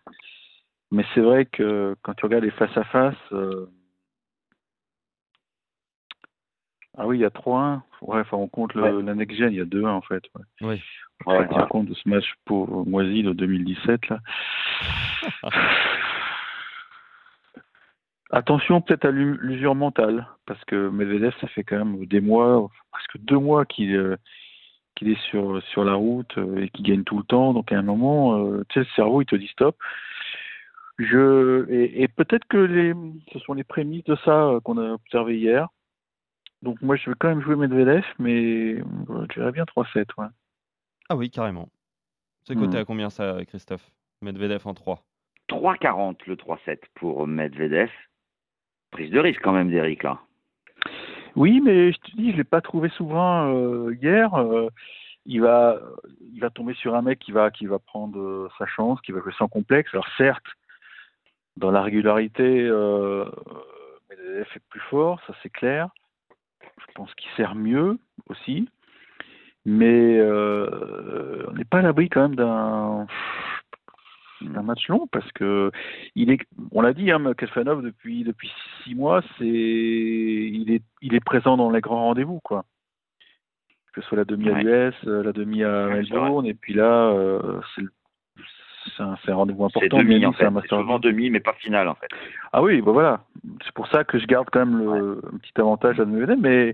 Mais 0.90 1.06
c'est 1.14 1.22
vrai 1.22 1.46
que 1.46 1.96
quand 2.02 2.16
tu 2.16 2.26
regardes 2.26 2.44
les 2.46 2.50
face 2.50 2.76
à 2.76 2.84
face, 2.86 3.14
euh, 3.34 3.68
ah 6.98 7.06
oui, 7.06 7.20
il 7.20 7.22
y 7.22 7.26
a 7.26 7.30
3-1. 7.30 7.82
Ouais, 8.02 8.20
enfin, 8.22 8.38
on 8.38 8.48
compte 8.48 8.74
Ouais. 8.74 8.92
la 9.04 9.14
next 9.14 9.38
gen, 9.38 9.52
il 9.52 9.58
y 9.58 9.62
a 9.62 9.66
2-1 9.66 9.90
en 9.90 10.02
fait. 10.02 10.24
Ouais. 10.34 10.44
Oui. 10.62 10.82
Ouais, 11.28 11.38
ouais, 11.38 11.48
tient 11.50 11.68
compte 11.68 11.86
de 11.86 11.94
ce 11.94 12.10
match 12.10 12.26
pour 12.46 12.88
Moisy 12.88 13.22
de 13.22 13.34
2017 13.34 14.10
là. 14.10 14.20
Attention 18.30 18.82
peut-être 18.82 19.06
à 19.06 19.12
l'u- 19.12 19.38
l'usure 19.42 19.74
mentale, 19.76 20.28
parce 20.46 20.64
que 20.66 20.90
Medvedev, 20.90 21.34
ça 21.40 21.48
fait 21.48 21.64
quand 21.64 21.78
même 21.84 22.06
des 22.06 22.20
mois, 22.20 22.70
presque 22.92 23.18
deux 23.20 23.38
mois 23.40 23.66
qu'il 23.66 23.96
euh, 23.96 24.18
qu'il 24.96 25.10
est 25.10 25.22
sur, 25.30 25.62
sur 25.64 25.84
la 25.86 25.94
route 25.94 26.38
euh, 26.38 26.58
et 26.64 26.70
qu'il 26.70 26.84
gagne 26.86 27.04
tout 27.04 27.18
le 27.20 27.24
temps. 27.24 27.54
Donc 27.54 27.72
à 27.72 27.78
un 27.78 27.84
moment, 27.84 28.38
euh, 28.40 28.64
tu 28.70 28.74
sais, 28.74 28.80
le 28.80 28.96
cerveau, 28.96 29.22
il 29.22 29.26
te 29.26 29.36
dit 29.36 29.48
stop. 29.48 29.78
Je, 30.98 31.70
et, 31.70 32.02
et 32.02 32.08
peut-être 32.08 32.46
que 32.48 32.58
les, 32.58 32.94
ce 33.32 33.40
sont 33.40 33.54
les 33.54 33.64
prémices 33.64 34.04
de 34.06 34.16
ça 34.26 34.46
euh, 34.48 34.60
qu'on 34.60 34.78
a 34.80 34.94
observé 34.94 35.38
hier. 35.38 35.68
Donc 36.64 36.82
moi, 36.82 36.96
je 36.96 37.10
vais 37.10 37.16
quand 37.20 37.28
même 37.30 37.42
jouer 37.42 37.56
Medvedev, 37.56 38.04
mais 38.18 38.74
euh, 38.74 38.84
je 39.30 39.34
dirais 39.40 39.52
bien 39.52 39.64
3-7. 39.66 40.08
Ouais. 40.18 40.26
Ah 41.10 41.16
oui, 41.16 41.30
carrément. 41.30 41.70
C'est 42.44 42.56
coté 42.56 42.78
à 42.80 42.86
combien 42.86 43.10
ça, 43.12 43.38
Christophe? 43.48 43.88
Medvedev 44.24 44.66
en 44.66 44.74
3. 44.74 45.04
3-40 45.50 46.18
le 46.26 46.36
3-7 46.36 46.80
pour 46.96 47.28
Medvedev. 47.28 47.90
Prise 48.92 49.12
de 49.12 49.20
risque 49.20 49.42
quand 49.42 49.54
même 49.54 49.70
d'Eric 49.70 50.04
là. 50.04 50.20
Oui, 51.38 51.62
mais 51.64 51.92
je 51.92 52.00
te 52.00 52.16
dis, 52.16 52.32
je 52.32 52.38
l'ai 52.38 52.44
pas 52.44 52.62
trouvé 52.62 52.90
souverain 52.90 53.54
euh, 53.54 53.96
hier. 54.02 54.34
Euh, 54.34 54.70
il 55.28 55.42
va, 55.42 55.80
tomber 56.56 56.74
sur 56.74 56.96
un 56.96 57.04
mec 57.04 57.20
qui 57.20 57.32
va, 57.32 57.52
prendre 57.86 58.20
euh, 58.20 58.50
sa 58.58 58.66
chance, 58.66 59.00
qui 59.02 59.12
va 59.12 59.22
jouer 59.22 59.34
sans 59.38 59.48
complexe. 59.48 59.92
Alors 59.94 60.08
certes, 60.18 60.48
dans 61.56 61.70
la 61.70 61.84
régularité, 61.84 62.44
euh, 62.44 63.26
Medvedev 64.10 64.48
est 64.56 64.64
plus 64.70 64.80
fort, 64.90 65.22
ça 65.28 65.34
c'est 65.44 65.52
clair. 65.52 65.90
Je 66.80 66.92
pense 66.96 67.14
qu'il 67.14 67.30
sert 67.36 67.54
mieux 67.54 68.00
aussi, 68.30 68.68
mais 69.64 70.20
on 70.22 71.52
n'est 71.52 71.66
pas 71.66 71.80
à 71.80 71.82
l'abri 71.84 72.10
quand 72.10 72.22
même 72.22 72.36
d'un 72.36 73.06
d'un 74.42 74.62
match 74.62 74.88
long 74.90 75.08
parce 75.08 75.32
que 75.34 75.72
il 76.16 76.30
est, 76.32 76.40
on 76.72 76.82
l'a 76.82 76.94
dit, 76.94 77.12
hein, 77.12 77.20
depuis 77.82 78.24
depuis 78.24 78.52
six 78.84 78.96
mois, 78.96 79.22
c'est 79.38 79.46
il 79.46 80.72
est 80.72 80.82
il 81.02 81.16
est 81.16 81.24
présent 81.24 81.58
dans 81.58 81.70
les 81.72 81.82
grands 81.82 82.06
rendez-vous 82.06 82.40
quoi. 82.44 82.66
Que 83.94 84.02
ce 84.02 84.08
soit 84.10 84.18
la 84.18 84.26
demi 84.26 84.50
à 84.50 84.54
Ouais. 84.54 84.64
l'US, 84.64 84.94
euh, 85.08 85.24
la 85.24 85.32
demi 85.34 85.64
à 85.64 85.88
Ouais, 85.88 86.04
c'est 86.08 86.14
Melbourne, 86.14 86.46
et 86.46 86.54
puis 86.54 86.74
là 86.74 87.10
euh, 87.10 87.60
c'est 87.76 87.82
le- 87.82 87.92
c'est 88.96 89.04
un, 89.04 89.18
c'est 89.26 89.32
un 89.32 89.36
rendez-vous 89.36 89.68
C'est 89.70 89.80
important. 89.80 89.98
demi 89.98 90.20
même 90.20 90.30
en 90.30 90.34
c'est 90.34 90.46
un 90.46 90.54
fait. 90.54 90.68
C'est 90.70 90.76
souvent 90.76 91.00
demi, 91.00 91.30
mais 91.30 91.40
pas 91.40 91.54
finale 91.54 91.88
en 91.88 91.96
fait. 91.96 92.08
ah 92.54 92.62
oui, 92.64 92.82
bah 92.82 92.92
voilà. 92.92 93.26
C'est 93.66 93.74
pour 93.74 93.88
ça 93.88 94.04
que 94.04 94.18
je 94.20 94.26
garde 94.28 94.48
quand 94.52 94.66
même 94.66 94.78
le 94.78 95.22
un 95.34 95.38
petit 95.40 95.52
avantage 95.58 96.00
à 96.00 96.06
Medvedev, 96.06 96.38
mais 96.40 96.74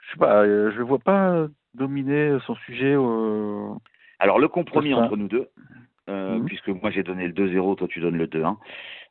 je 0.00 0.10
sais 0.12 0.18
pas, 0.18 0.42
euh, 0.42 0.70
je 0.72 0.78
le 0.78 0.84
vois 0.84 0.98
pas 0.98 1.46
dominer 1.74 2.36
son 2.46 2.54
sujet. 2.56 2.94
euh, 2.94 3.68
Alors 4.18 4.38
le 4.38 4.48
compromis 4.48 4.88
C'est 4.90 4.94
entre 4.94 5.16
nous 5.16 5.28
deux, 5.28 5.48
euh, 6.10 6.38
Mhm. 6.38 6.44
puisque 6.46 6.68
moi 6.68 6.90
j'ai 6.90 7.02
donné 7.02 7.26
le 7.26 7.32
2-0, 7.32 7.76
toi 7.76 7.88
tu 7.88 8.00
donnes 8.00 8.16
le 8.18 8.26
2-1. 8.26 8.56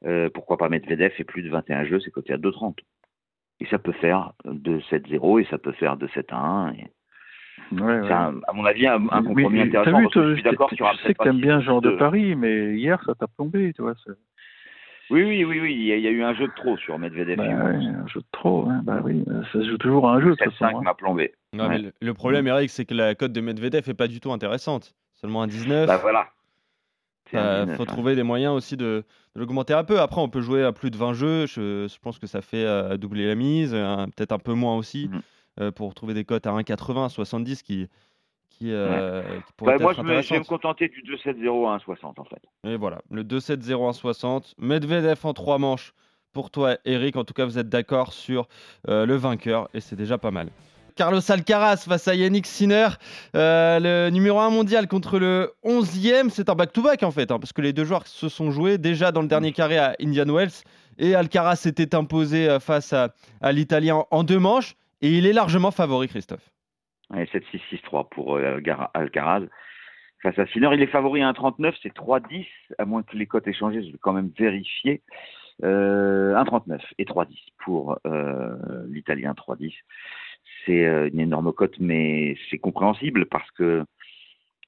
Euh, 0.05 0.29
pourquoi 0.33 0.57
pas 0.57 0.69
Medvedev 0.69 1.13
et 1.17 1.23
plus 1.23 1.41
de 1.43 1.49
21 1.49 1.85
jeux, 1.85 1.99
c'est 1.99 2.11
coté 2.11 2.33
à 2.33 2.37
2,30. 2.37 2.77
Et 3.59 3.65
ça 3.67 3.77
peut 3.77 3.91
faire 3.93 4.33
de 4.45 4.79
7-0 4.89 5.39
et 5.39 5.45
ça 5.45 5.57
peut 5.57 5.71
faire 5.73 5.95
de 5.97 6.07
7-1. 6.07 6.73
Et... 6.73 6.83
Ouais, 7.71 7.79
C'est, 7.79 7.83
ouais. 7.83 8.11
un- 8.11 8.39
à 8.47 8.53
mon 8.53 8.65
avis, 8.65 8.87
un, 8.87 8.95
un 9.11 9.23
compromis 9.23 9.59
mais 9.59 9.61
intéressant. 9.77 9.97
vu, 9.97 10.03
parce 10.05 10.13
que 10.15 10.29
je 10.29 10.33
suis 10.33 10.43
d'accord 10.43 10.69
qu'il 10.69 10.79
y 10.79 10.81
aura 10.81 10.95
sais 11.05 11.13
que 11.13 11.23
t'aimes 11.23 11.39
bien 11.39 11.59
ce 11.61 11.65
genre 11.65 11.81
de 11.81 11.91
de- 11.91 11.95
pari, 11.97 12.35
mais 12.35 12.75
hier 12.75 13.01
ça 13.05 13.13
t'a 13.15 13.27
plombé, 13.27 13.71
tu 13.73 13.81
vois. 13.83 13.93
c'est- 14.03 14.11
Oui, 15.11 15.23
oui, 15.23 15.43
oui, 15.43 15.59
oui. 15.59 15.73
Il 15.75 15.83
y, 15.83 15.91
a, 15.91 15.97
il 15.97 16.01
y 16.03 16.07
a 16.07 16.11
eu 16.11 16.23
un 16.23 16.33
jeu 16.33 16.47
de 16.47 16.53
trop 16.55 16.77
sur 16.77 16.97
Medvedev. 16.97 17.35
Bah, 17.37 17.43
un 17.43 18.07
jeu 18.07 18.21
de 18.21 18.25
trop, 18.31 18.65
hein, 18.69 18.81
bah 18.83 19.01
oui, 19.03 19.23
ça 19.51 19.59
se 19.59 19.69
joue 19.69 19.77
toujours 19.77 20.09
à 20.09 20.13
un 20.15 20.21
jeu 20.21 20.31
de 20.31 20.35
toute 20.35 20.53
7-5 20.53 20.57
façon. 20.57 20.77
hein. 20.79 20.81
m'a 20.83 20.93
plombé. 20.93 21.33
Non, 21.53 21.65
Ouais. 21.65 21.69
mais 21.69 21.79
le, 21.79 21.91
le 22.01 22.13
problème, 22.13 22.47
Eric, 22.47 22.69
c'est 22.69 22.85
que 22.85 22.93
la 22.93 23.13
cote 23.13 23.33
de 23.33 23.41
Medvedev 23.41 23.89
est 23.89 23.93
pas 23.93 24.07
du 24.07 24.19
tout 24.21 24.31
intéressante. 24.31 24.93
Seulement 25.13 25.41
un 25.43 25.47
19. 25.47 25.87
Bah 25.87 25.97
voilà. 25.97 26.27
Il 27.33 27.65
19, 27.65 27.77
faut 27.77 27.83
hein. 27.83 27.85
trouver 27.85 28.15
des 28.15 28.23
moyens 28.23 28.53
aussi 28.55 28.75
de, 28.77 29.03
de 29.35 29.39
l'augmenter 29.39 29.73
un 29.73 29.83
peu. 29.83 29.99
Après, 29.99 30.19
on 30.21 30.29
peut 30.29 30.41
jouer 30.41 30.63
à 30.63 30.71
plus 30.71 30.91
de 30.91 30.97
20 30.97 31.13
jeux. 31.13 31.45
Je, 31.47 31.87
je 31.87 31.99
pense 31.99 32.19
que 32.19 32.27
ça 32.27 32.41
fait 32.41 32.65
euh, 32.65 32.97
doubler 32.97 33.27
la 33.27 33.35
mise, 33.35 33.73
euh, 33.73 34.05
peut-être 34.15 34.31
un 34.31 34.39
peu 34.39 34.53
moins 34.53 34.75
aussi, 34.77 35.09
Mhm. 35.11 35.21
euh, 35.61 35.71
pour 35.71 35.93
trouver 35.93 36.13
des 36.13 36.25
cotes 36.25 36.45
à 36.47 36.51
1,80, 36.51 37.09
70 37.09 37.61
qui, 37.63 37.87
qui, 38.49 38.71
euh, 38.71 39.21
qui 39.45 39.53
pourraient 39.57 39.77
Bah, 39.77 39.83
moi, 39.83 39.91
être 39.91 40.01
je, 40.01 40.07
me- 40.07 40.21
je 40.21 40.33
vais 40.33 40.39
me 40.39 40.43
contenter 40.45 40.89
du 40.89 41.01
2-7-0 41.03 41.67
à 41.67 41.77
1,60 41.77 42.19
en 42.19 42.23
fait. 42.25 42.41
Et 42.65 42.75
voilà, 42.77 43.01
le 43.09 43.23
2-7-0-1-60. 43.23 44.53
Medvedev 44.57 45.19
en 45.23 45.33
3 45.33 45.57
manches. 45.57 45.93
Pour 46.33 46.49
toi, 46.49 46.77
Eric, 46.85 47.17
en 47.17 47.25
tout 47.25 47.33
cas, 47.33 47.43
vous 47.43 47.57
êtes 47.59 47.67
d'accord 47.67 48.13
sur 48.13 48.47
le 48.87 49.15
vainqueur 49.15 49.67
et 49.73 49.81
c'est 49.81 49.97
déjà 49.97 50.17
pas 50.17 50.31
mal. 50.31 50.47
Carlos 50.95 51.19
Alcaraz 51.29 51.85
face 51.87 52.07
à 52.07 52.15
Yannick 52.15 52.45
Sinner, 52.45 52.87
euh, 53.35 53.79
le 53.79 54.09
numéro 54.09 54.39
1 54.39 54.49
mondial 54.49 54.87
contre 54.87 55.19
le 55.19 55.51
11e. 55.63 56.29
C'est 56.29 56.49
un 56.49 56.55
back-to-back 56.55 57.03
en 57.03 57.11
fait, 57.11 57.31
hein, 57.31 57.39
parce 57.39 57.53
que 57.53 57.61
les 57.61 57.73
deux 57.73 57.85
joueurs 57.85 58.07
se 58.07 58.29
sont 58.29 58.51
joués 58.51 58.77
déjà 58.77 59.11
dans 59.11 59.21
le 59.21 59.27
dernier 59.27 59.51
carré 59.51 59.77
à 59.77 59.95
Indian 60.01 60.25
Wells. 60.27 60.63
Et 60.97 61.15
Alcaraz 61.15 61.55
s'était 61.55 61.95
imposé 61.95 62.49
euh, 62.49 62.59
face 62.59 62.93
à, 62.93 63.13
à 63.41 63.51
l'Italien 63.51 64.03
en 64.11 64.23
deux 64.23 64.39
manches. 64.39 64.75
Et 65.01 65.09
il 65.09 65.25
est 65.25 65.33
largement 65.33 65.71
favori, 65.71 66.07
Christophe. 66.07 66.51
Ouais, 67.09 67.25
7-6-6-3 67.25 68.09
pour 68.09 68.35
euh, 68.37 68.59
Alcaraz. 68.93 69.41
Face 70.21 70.37
à 70.37 70.45
Sinner, 70.47 70.69
il 70.73 70.81
est 70.81 70.87
favori 70.87 71.23
à 71.23 71.31
1,39, 71.31 71.73
c'est 71.81 71.93
3-10, 71.95 72.45
à 72.77 72.85
moins 72.85 73.01
que 73.01 73.17
les 73.17 73.25
cotes 73.25 73.51
changé, 73.53 73.83
je 73.83 73.91
vais 73.91 73.97
quand 73.99 74.13
même 74.13 74.31
vérifier. 74.37 75.01
Euh, 75.63 76.35
1,39 76.35 76.79
et 76.97 77.05
3,10 77.05 77.37
pour 77.63 77.97
euh, 78.05 78.55
l'Italien 78.87 79.33
3,10. 79.33 79.73
C'est 80.65 80.85
euh, 80.85 81.09
une 81.11 81.19
énorme 81.19 81.53
cote, 81.53 81.75
mais 81.79 82.35
c'est 82.49 82.57
compréhensible 82.57 83.25
parce 83.25 83.49
que 83.51 83.83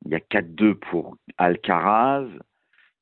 il 0.06 0.12
y 0.12 0.16
a 0.16 0.20
4-2 0.20 0.76
pour 0.76 1.18
Alcaraz. 1.38 2.26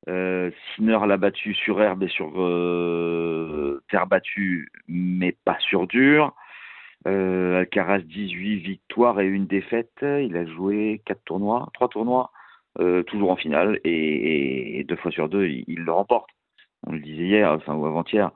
Euh, 0.09 0.51
l'a 0.79 1.17
battu 1.17 1.53
sur 1.53 1.81
herbe 1.81 2.03
et 2.03 2.07
sur 2.07 2.31
euh, 2.41 3.81
terre 3.89 4.07
battue, 4.07 4.71
mais 4.87 5.35
pas 5.45 5.57
sur 5.59 5.87
dur. 5.87 6.33
Euh, 7.07 7.59
Alcaraz 7.61 7.99
18 7.99 8.57
victoires 8.57 9.19
et 9.19 9.27
une 9.27 9.47
défaite. 9.47 9.93
Il 10.01 10.35
a 10.37 10.45
joué 10.45 11.01
quatre 11.05 11.23
tournois, 11.23 11.69
trois 11.73 11.87
tournois, 11.87 12.31
toujours 13.07 13.31
en 13.31 13.35
finale 13.35 13.79
et 13.83 14.85
deux 14.87 14.95
fois 14.95 15.11
sur 15.11 15.29
deux, 15.29 15.47
il, 15.47 15.65
il 15.67 15.79
le 15.81 15.91
remporte. 15.91 16.29
On 16.87 16.93
le 16.93 16.99
disait 16.99 17.25
hier, 17.25 17.51
enfin 17.51 17.75
ou 17.75 17.85
avant-hier. 17.85 18.31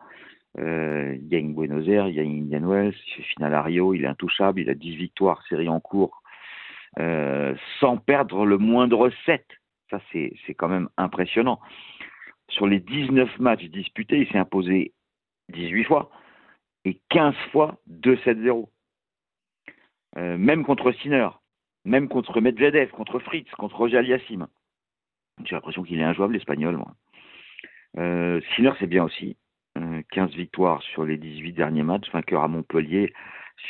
Euh, 0.57 1.15
il 1.19 1.27
gagne 1.27 1.53
Buenos 1.53 1.87
Aires, 1.87 2.07
il 2.07 2.15
gagne 2.15 2.43
Indian 2.43 2.67
Wells, 2.67 2.95
il 3.07 3.13
fait 3.13 3.23
finale 3.23 3.53
à 3.53 3.61
Rio, 3.61 3.93
il 3.93 4.03
est 4.03 4.07
intouchable, 4.07 4.61
il 4.61 4.69
a 4.69 4.73
10 4.73 4.95
victoires, 4.95 5.43
série 5.47 5.67
en 5.67 5.79
cours, 5.79 6.21
euh, 6.99 7.55
sans 7.79 7.97
perdre 7.97 8.45
le 8.45 8.57
moindre 8.57 9.11
set. 9.25 9.45
Ça, 9.89 9.99
c'est 10.11 10.53
quand 10.55 10.67
même 10.67 10.89
impressionnant. 10.97 11.59
Sur 12.49 12.67
les 12.67 12.79
19 12.79 13.39
matchs 13.39 13.65
disputés, 13.65 14.19
il 14.19 14.27
s'est 14.29 14.37
imposé 14.37 14.93
18 15.49 15.83
fois 15.83 16.09
et 16.85 16.99
15 17.09 17.35
fois 17.51 17.77
2-7-0. 17.89 18.69
Euh, 20.17 20.37
même 20.37 20.63
contre 20.63 20.91
Sinner, 20.93 21.29
même 21.83 22.07
contre 22.07 22.39
Medvedev, 22.39 22.89
contre 22.91 23.19
Fritz, 23.19 23.49
contre 23.57 23.75
Roger 23.75 23.97
Aliassim. 23.97 24.47
J'ai 25.43 25.55
l'impression 25.55 25.83
qu'il 25.83 25.99
est 25.99 26.03
injouable, 26.03 26.33
l'espagnol, 26.33 26.77
moi. 26.77 26.95
Euh, 27.97 28.39
Sinner, 28.55 28.71
c'est 28.79 28.87
bien 28.87 29.03
aussi. 29.03 29.35
Euh, 30.11 30.15
15 30.27 30.31
victoires 30.35 30.81
sur 30.83 31.05
les 31.05 31.17
18 31.17 31.53
derniers 31.53 31.83
matchs, 31.83 32.11
vainqueur 32.11 32.43
à 32.43 32.47
Montpellier, 32.47 33.13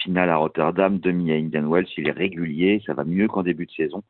finale 0.03 0.29
à 0.29 0.37
Rotterdam, 0.37 0.99
demi 0.99 1.31
à 1.31 1.35
Indian 1.35 1.69
Wells. 1.69 1.87
Il 1.97 2.07
est 2.07 2.11
régulier, 2.11 2.81
ça 2.85 2.93
va 2.93 3.03
mieux 3.03 3.27
qu'en 3.27 3.43
début 3.43 3.65
de 3.65 3.71
saison. 3.71 4.03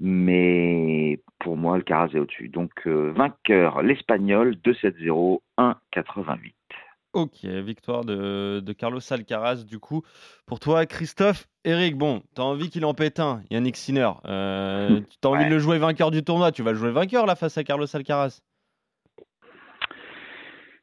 Mais 0.00 1.20
pour 1.38 1.56
moi, 1.56 1.76
Alcaraz 1.76 2.10
est 2.14 2.18
au-dessus. 2.18 2.48
Donc, 2.48 2.72
euh, 2.86 3.12
vainqueur, 3.16 3.82
l'Espagnol, 3.82 4.56
2-7-0, 4.64 5.40
1-88. 5.58 6.52
Ok, 7.12 7.44
victoire 7.44 8.04
de, 8.04 8.58
de 8.58 8.72
Carlos 8.72 8.98
Alcaraz 9.12 9.62
du 9.64 9.78
coup. 9.78 10.02
Pour 10.46 10.58
toi, 10.58 10.84
Christophe, 10.84 11.46
Eric, 11.64 11.96
bon, 11.96 12.22
t'as 12.34 12.42
envie 12.42 12.70
qu'il 12.70 12.84
en 12.84 12.92
pète 12.92 13.20
un, 13.20 13.40
Yannick 13.50 13.76
Sinner. 13.76 14.10
Euh, 14.26 15.00
t'as 15.20 15.28
envie 15.28 15.44
Ouais. 15.44 15.48
de 15.48 15.54
le 15.54 15.60
jouer 15.60 15.78
vainqueur 15.78 16.10
du 16.10 16.24
tournoi, 16.24 16.50
tu 16.50 16.62
vas 16.64 16.72
le 16.72 16.76
jouer 16.78 16.90
vainqueur 16.90 17.24
là 17.26 17.36
face 17.36 17.56
à 17.56 17.62
Carlos 17.62 17.86
Alcaraz. 17.94 18.40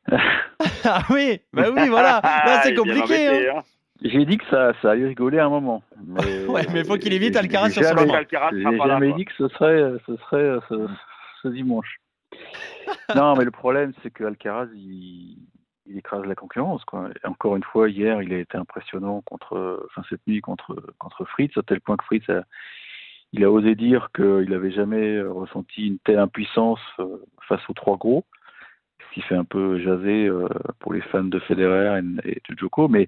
ah 0.83 1.01
oui, 1.09 1.41
bah 1.53 1.69
oui, 1.75 1.87
voilà, 1.89 2.19
là 2.23 2.61
c'est 2.63 2.73
compliqué. 2.75 3.49
hein. 3.49 3.53
hein. 3.57 3.61
J'ai 4.03 4.25
dit 4.25 4.37
que 4.37 4.45
ça, 4.49 4.73
ça 4.81 4.91
allait 4.91 5.07
rigoler 5.07 5.37
à 5.37 5.45
un 5.45 5.49
moment. 5.49 5.83
Mais, 6.03 6.45
Ouais, 6.47 6.65
mais 6.73 6.83
faut 6.83 6.97
qu'il 6.97 7.13
évite 7.13 7.35
Alcaraz 7.35 7.69
sur 7.69 7.83
ce 7.83 7.93
moment. 7.93 8.15
J'ai 8.51 8.77
jamais 8.87 9.13
dit 9.13 9.25
que 9.25 9.33
ce 9.37 9.47
serait, 9.49 9.93
ce 10.07 10.15
serait 10.17 10.57
ce, 10.69 10.87
ce 11.43 11.47
dimanche. 11.49 11.97
non, 13.15 13.35
mais 13.35 13.45
le 13.45 13.51
problème, 13.51 13.93
c'est 14.01 14.09
que 14.09 14.23
Alcaraz, 14.23 14.67
il, 14.73 15.37
il 15.85 15.97
écrase 15.97 16.25
la 16.25 16.33
concurrence. 16.35 16.83
Quoi. 16.85 17.09
Et 17.23 17.27
encore 17.27 17.55
une 17.55 17.63
fois, 17.63 17.89
hier, 17.89 18.21
il 18.23 18.33
a 18.33 18.39
été 18.39 18.57
impressionnant 18.57 19.21
contre, 19.21 19.85
enfin 19.85 20.01
cette 20.09 20.25
nuit 20.25 20.41
contre 20.41 20.75
contre 20.97 21.23
Fritz, 21.25 21.55
à 21.57 21.61
tel 21.61 21.79
point 21.81 21.97
que 21.97 22.05
Fritz 22.05 22.27
a, 22.29 22.41
il 23.33 23.43
a 23.43 23.51
osé 23.51 23.75
dire 23.75 24.09
qu'il 24.15 24.49
n'avait 24.49 24.71
jamais 24.71 25.21
ressenti 25.21 25.87
une 25.87 25.99
telle 25.99 26.19
impuissance 26.19 26.79
euh, 26.99 27.23
face 27.47 27.61
aux 27.69 27.73
trois 27.73 27.97
gros, 27.97 28.25
qui 29.13 29.21
fait 29.21 29.35
un 29.35 29.43
peu 29.43 29.79
jaser 29.79 30.27
euh, 30.27 30.47
pour 30.79 30.93
les 30.93 31.01
fans 31.01 31.23
de 31.23 31.39
Federer 31.39 31.99
et, 32.23 32.41
de 32.49 32.57
Djoko, 32.57 32.87
mais 32.87 33.07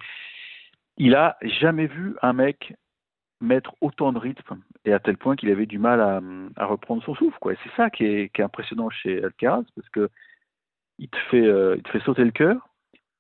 il 0.98 1.16
a 1.16 1.38
jamais 1.42 1.88
vu 1.88 2.16
un 2.22 2.34
mec 2.34 2.76
mettre 3.42 3.76
autant 3.82 4.14
de 4.14 4.20
rythme 4.20 4.60
et 4.86 4.94
à 4.94 5.00
tel 5.00 5.18
point 5.18 5.36
qu'il 5.36 5.50
avait 5.50 5.66
du 5.66 5.80
mal 5.80 6.00
à, 6.56 6.66
reprendre 6.66 7.04
son 7.04 7.16
souffle. 7.16 7.38
Quoi. 7.40 7.54
C'est 7.64 7.76
ça 7.76 7.90
qui 7.90 8.06
est, 8.06 8.40
impressionnant 8.40 8.90
chez 8.90 9.24
Alcaraz 9.24 9.64
parce 9.76 9.90
que 9.90 10.10
il 11.00 11.10
te 11.10 11.18
fait, 11.32 11.46
euh, 11.46 11.76
il 11.78 11.84
te 11.84 11.90
fait 11.90 12.00
sauter 12.02 12.24
le 12.24 12.32
cœur 12.32 12.70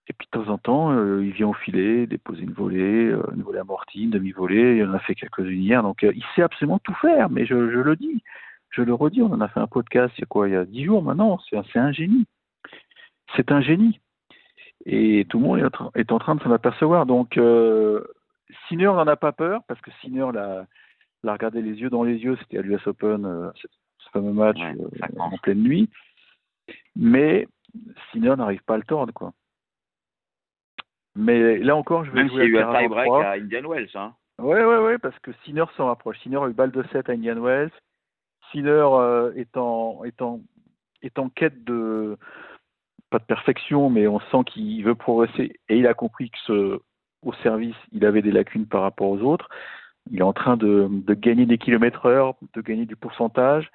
et 0.07 0.13
puis 0.13 0.27
de 0.31 0.37
temps 0.37 0.51
en 0.51 0.57
temps 0.57 0.91
euh, 0.91 1.25
il 1.25 1.31
vient 1.31 1.47
au 1.47 1.53
filet, 1.53 2.05
déposer 2.05 2.43
une 2.43 2.53
volée, 2.53 3.13
une 3.35 3.41
volée 3.41 3.59
amortie, 3.59 4.03
une 4.03 4.11
demi-volée. 4.11 4.77
Il 4.77 4.85
en 4.85 4.93
a 4.93 4.99
fait 4.99 5.15
quelques-unes 5.15 5.61
hier, 5.61 5.81
donc 5.81 6.03
il 6.03 6.23
sait 6.35 6.43
absolument 6.43 6.79
tout 6.79 6.95
faire. 6.95 7.29
Mais 7.29 7.45
je, 7.45 7.55
le 7.55 7.95
dis, 7.95 8.21
je 8.69 8.81
le 8.81 8.93
redis, 8.93 9.21
on 9.21 9.31
en 9.31 9.41
a 9.41 9.47
fait 9.47 9.59
un 9.59 9.67
podcast 9.67 10.13
il 10.17 10.21
y 10.21 10.23
a 10.23 10.27
quoi, 10.27 10.47
il 10.47 10.53
y 10.53 10.57
a 10.57 10.65
dix 10.65 10.85
jours 10.85 11.03
maintenant. 11.03 11.39
C'est 11.49 11.79
un 11.79 11.91
génie. 11.91 12.25
C'est 13.35 13.51
un 13.51 13.61
génie. 13.61 13.99
Et 14.85 15.25
tout 15.29 15.39
le 15.39 15.45
monde 15.45 15.59
est 15.59 16.11
en, 16.11 16.19
train- 16.19 16.35
de 16.35 16.41
s'en 16.41 16.51
apercevoir. 16.51 17.05
Donc, 17.05 17.37
euh, 17.37 18.03
Sinner 18.67 18.85
n'en 18.85 19.07
a 19.07 19.15
pas 19.15 19.31
peur 19.31 19.61
parce 19.67 19.79
que 19.81 19.91
Sinner 20.01 20.27
l'a, 20.33 20.65
l'a 21.23 21.33
regardé 21.33 21.61
les 21.61 21.79
yeux 21.79 21.89
dans 21.89 22.03
les 22.03 22.17
yeux. 22.17 22.37
C'était 22.41 22.57
à 22.57 22.61
l'US 22.61 22.85
Open, 22.85 23.25
euh, 23.25 23.49
ce, 23.55 23.67
fameux 24.11 24.33
match 24.33 24.59
Ouais, 24.59 24.75
euh, 24.79 25.19
en 25.19 25.37
pleine 25.37 25.63
nuit. 25.63 25.89
Mais 26.95 27.47
Sinner 28.11 28.35
n'arrive 28.35 28.63
pas 28.63 28.75
à 28.75 28.77
le 28.77 28.83
tordre, 28.83 29.13
quoi. 29.13 29.33
Mais 31.15 31.57
là 31.59 31.75
encore, 31.75 32.03
je 32.05 32.11
vais 32.11 32.23
Même 32.23 32.29
s'il 32.29 32.39
y 32.39 32.41
a 32.41 32.45
eu 32.45 32.57
un 32.57 32.79
tie-break 32.79 33.11
à 33.11 33.31
Indian 33.33 33.69
Wells. 33.69 33.89
Hein. 33.95 34.13
Ouais, 34.39 34.65
ouais, 34.65 34.77
ouais, 34.77 34.97
parce 34.97 35.17
que 35.19 35.31
Sinner 35.45 35.65
s'en 35.77 35.87
rapproche. 35.87 36.19
Sinner 36.19 36.37
a 36.37 36.47
eu 36.49 36.53
balle 36.53 36.71
de 36.71 36.83
7 36.91 37.07
à 37.09 37.13
Indian 37.13 37.39
Wells. 37.39 37.71
Sinner 38.51 38.69
euh, 38.69 39.31
est, 39.35 39.55
en, 39.55 40.03
est, 40.03 40.21
en, 40.21 40.41
est 41.01 41.17
en 41.19 41.29
quête 41.29 41.63
de, 41.63 42.17
pas 43.13 43.19
de 43.19 43.25
perfection, 43.25 43.91
mais 43.91 44.07
on 44.07 44.19
sent 44.19 44.43
qu'il 44.47 44.83
veut 44.83 44.95
progresser 44.95 45.59
et 45.69 45.77
il 45.77 45.85
a 45.85 45.93
compris 45.93 46.31
que 46.31 46.37
ce, 46.47 46.79
au 47.21 47.31
service, 47.43 47.75
il 47.91 48.05
avait 48.07 48.23
des 48.23 48.31
lacunes 48.31 48.65
par 48.65 48.81
rapport 48.81 49.07
aux 49.07 49.19
autres. 49.19 49.49
Il 50.09 50.17
est 50.17 50.23
en 50.23 50.33
train 50.33 50.57
de, 50.57 50.87
de 50.89 51.13
gagner 51.13 51.45
des 51.45 51.59
kilomètres 51.59 52.07
heure, 52.07 52.33
de 52.55 52.61
gagner 52.61 52.87
du 52.87 52.95
pourcentage, 52.95 53.69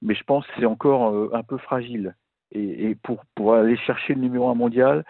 mais 0.00 0.14
je 0.14 0.24
pense 0.24 0.46
que 0.46 0.52
c'est 0.58 0.64
encore 0.64 1.10
euh, 1.14 1.28
un 1.34 1.42
peu 1.42 1.58
fragile. 1.58 2.16
Et, 2.52 2.88
et 2.88 2.94
pour, 2.94 3.22
pour 3.34 3.52
aller 3.52 3.76
chercher 3.76 4.14
le 4.14 4.22
numéro 4.22 4.48
un 4.48 4.54
mondial, 4.54 5.04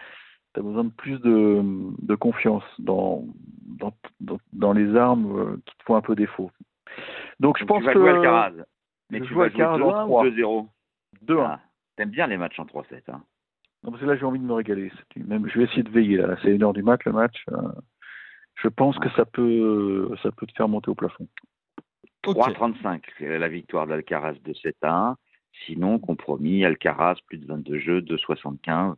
tu 0.52 0.58
as 0.58 0.64
besoin 0.64 0.82
de 0.82 0.90
plus 0.90 1.20
de, 1.20 1.62
de 2.02 2.14
confiance 2.16 2.64
dans, 2.80 3.22
dans, 3.78 3.92
dans, 4.18 4.38
dans 4.52 4.72
les 4.72 4.96
armes 4.96 5.38
euh, 5.38 5.56
qui 5.64 5.76
te 5.78 5.84
font 5.84 5.94
un 5.94 6.02
peu 6.02 6.16
défaut. 6.16 6.50
Donc 7.38 7.56
je 7.56 7.64
Donc, 7.64 7.68
pense 7.68 7.78
tu 7.82 7.86
vas 7.86 7.92
que 7.94 8.00
jouer 8.00 8.10
Alcaraz. 8.10 8.52
Mais 9.10 9.20
tu 9.20 9.32
vas 9.32 9.48
jouer 9.48 9.62
Alcaraz 9.64 9.76
en 9.76 9.78
2-1 9.78 10.06
trois. 10.06 10.24
ou 10.24 10.28
2-0 10.28 10.66
2-1. 11.24 11.40
Ah, 11.46 11.60
T'aimes 11.94 12.10
bien 12.10 12.26
les 12.26 12.36
matchs 12.36 12.58
en 12.58 12.64
3-7. 12.64 13.02
Hein. 13.12 13.22
Non, 13.82 13.90
parce 13.90 14.02
que 14.02 14.06
là, 14.06 14.16
j'ai 14.16 14.24
envie 14.24 14.38
de 14.38 14.44
me 14.44 14.52
régaler. 14.52 14.92
Même, 15.16 15.48
je 15.48 15.58
vais 15.58 15.64
essayer 15.64 15.82
de 15.82 15.90
veiller. 15.90 16.18
Là, 16.18 16.36
c'est 16.42 16.50
une 16.50 16.62
heure 16.62 16.72
du 16.72 16.82
mat, 16.82 17.02
le 17.04 17.12
match. 17.12 17.44
Euh, 17.50 17.56
je 18.62 18.68
pense 18.68 18.98
que 18.98 19.08
ça 19.10 19.24
peut, 19.24 20.14
ça 20.22 20.30
peut 20.32 20.46
te 20.46 20.52
faire 20.52 20.68
monter 20.68 20.90
au 20.90 20.94
plafond. 20.94 21.26
Ok. 22.26 22.36
3-35, 22.36 23.00
c'est 23.18 23.38
la 23.38 23.48
victoire 23.48 23.86
d'Alcaraz 23.86 24.34
de 24.44 24.52
7 24.52 24.76
à 24.82 25.10
1. 25.10 25.16
Sinon, 25.66 25.98
compromis, 25.98 26.64
Alcaraz, 26.64 27.16
plus 27.26 27.38
de 27.38 27.46
22 27.46 27.78
jeux, 27.78 28.00
2,75. 28.02 28.94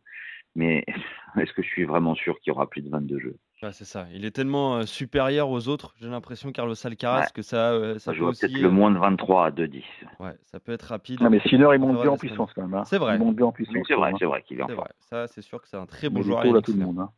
Mais 0.55 0.83
est-ce 1.37 1.53
que 1.53 1.61
je 1.61 1.67
suis 1.67 1.85
vraiment 1.85 2.15
sûr 2.15 2.39
qu'il 2.39 2.51
y 2.51 2.55
aura 2.55 2.69
plus 2.69 2.81
de 2.81 2.89
22 2.89 3.19
jeux? 3.19 3.37
Ouais, 3.63 3.71
c'est 3.71 3.85
ça. 3.85 4.05
Il 4.13 4.25
est 4.25 4.31
tellement 4.31 4.75
euh, 4.75 4.85
supérieur 4.85 5.49
aux 5.49 5.69
autres, 5.69 5.95
j'ai 6.01 6.09
l'impression, 6.09 6.51
Carlos 6.51 6.75
Alcaraz, 6.83 7.21
Ouais. 7.21 7.25
que 7.33 7.41
ça, 7.41 7.71
euh, 7.71 7.93
ça 7.93 7.99
Ça 7.99 8.11
peut 8.11 8.17
joue 8.17 8.25
aussi. 8.27 8.41
peut-être 8.41 8.57
le 8.59 8.67
euh, 8.67 8.71
moins 8.71 8.91
de 8.91 8.99
23 8.99 9.45
à 9.47 9.51
2,10. 9.51 9.83
Ouais, 10.19 10.31
ça 10.51 10.59
peut 10.59 10.73
être 10.73 10.83
rapide. 10.83 11.21
Non, 11.21 11.29
mais 11.29 11.39
Sinner, 11.47 11.69
il 11.73 11.79
monte 11.79 12.01
bien 12.01 12.11
en 12.11 12.17
puissance 12.17 12.51
quand 12.53 12.63
même. 12.63 12.73
hein. 12.73 12.83
C'est 12.85 12.97
vrai. 12.97 13.15
Il 13.15 13.19
monte 13.19 13.35
bien 13.37 13.45
en 13.45 13.51
puissance. 13.53 13.73
Oui, 13.75 13.81
c'est 13.87 13.93
vrai, 13.95 14.11
quand 14.11 14.17
c'est 14.19 14.25
vrai 14.25 14.41
qu'il 14.43 14.59
est 14.59 14.63
en 14.63 14.67
C'est 14.67 14.73
forme. 14.75 14.85
vrai. 14.87 14.93
Ça, 15.09 15.27
c'est 15.27 15.41
sûr 15.41 15.61
que 15.61 15.67
c'est 15.69 15.77
un 15.77 15.85
très 15.85 16.09
bon 16.09 16.19
Il 16.19 16.25
joueur. 16.25 16.39
à 16.57 16.61
tout 16.61 16.73
le 16.73 16.85
monde. 16.85 16.99
hein. 16.99 17.09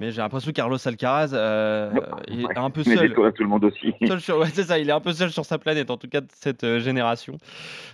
Mais 0.00 0.12
j'ai 0.12 0.20
l'impression 0.22 0.50
que 0.52 0.56
Carlos 0.56 0.76
Alcaraz 0.86 1.30
euh, 1.34 1.90
il 2.28 2.42
est 2.42 2.46
Ouais. 2.46 2.58
un 2.58 2.70
peu 2.70 2.82
Mais 2.86 2.94
seul. 2.96 3.12
à 3.26 3.32
tout 3.32 3.42
le 3.42 3.48
monde 3.48 3.64
aussi. 3.64 3.92
Seul 4.06 4.20
sur- 4.20 4.38
ouais, 4.38 4.46
c'est 4.46 4.62
ça, 4.62 4.78
il 4.78 4.88
est 4.88 4.92
un 4.92 5.00
peu 5.00 5.12
seul 5.12 5.30
sur 5.32 5.44
sa 5.44 5.58
planète, 5.58 5.90
en 5.90 5.96
tout 5.96 6.08
cas 6.08 6.20
de 6.20 6.28
cette 6.32 6.62
euh, 6.62 6.78
génération. 6.78 7.36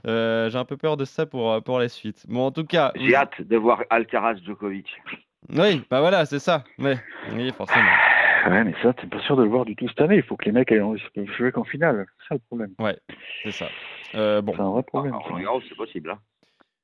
Euh, 0.06 0.50
j'ai 0.50 0.58
un 0.58 0.66
peu 0.66 0.76
peur 0.76 0.98
de 0.98 1.06
ça 1.06 1.24
pour, 1.24 1.62
pour 1.62 1.78
la 1.78 1.88
suite. 1.88 2.26
Bon, 2.28 2.44
en 2.46 2.50
tout 2.50 2.64
cas. 2.64 2.92
J'ai 2.96 3.14
hâte 3.14 3.40
de 3.40 3.56
voir 3.56 3.82
Alcaraz 3.88 4.34
Djokovic. 4.44 4.86
Oui, 5.54 5.82
bah 5.90 6.00
voilà, 6.00 6.26
c'est 6.26 6.38
ça. 6.40 6.64
Ouais. 6.78 6.98
Oui, 7.32 7.50
forcément. 7.52 7.84
Ouais, 8.48 8.64
mais 8.64 8.74
ça, 8.82 8.92
t'es 8.92 9.06
pas 9.06 9.20
sûr 9.20 9.36
de 9.36 9.42
le 9.44 9.48
voir 9.48 9.64
du 9.64 9.74
tout 9.76 9.88
cette 9.88 10.00
année. 10.00 10.16
Il 10.16 10.22
faut 10.22 10.36
que 10.36 10.44
les 10.44 10.52
mecs 10.52 10.70
aillent 10.72 10.80
en- 10.82 10.94
ils 10.96 11.10
peuvent 11.14 11.34
jouer 11.36 11.52
qu'en 11.52 11.64
finale. 11.64 12.06
C'est 12.18 12.28
ça 12.28 12.34
le 12.34 12.40
problème. 12.40 12.74
C'est 13.42 13.52
ça. 13.52 13.66
Euh, 14.14 14.42
bon. 14.42 14.52
C'est 14.54 14.62
un 14.62 14.70
vrai 14.70 14.82
problème. 14.82 15.14
Roland 15.14 15.38
Garros, 15.40 15.62
c'est 15.68 15.76
possible. 15.76 16.10
Hein. 16.10 16.18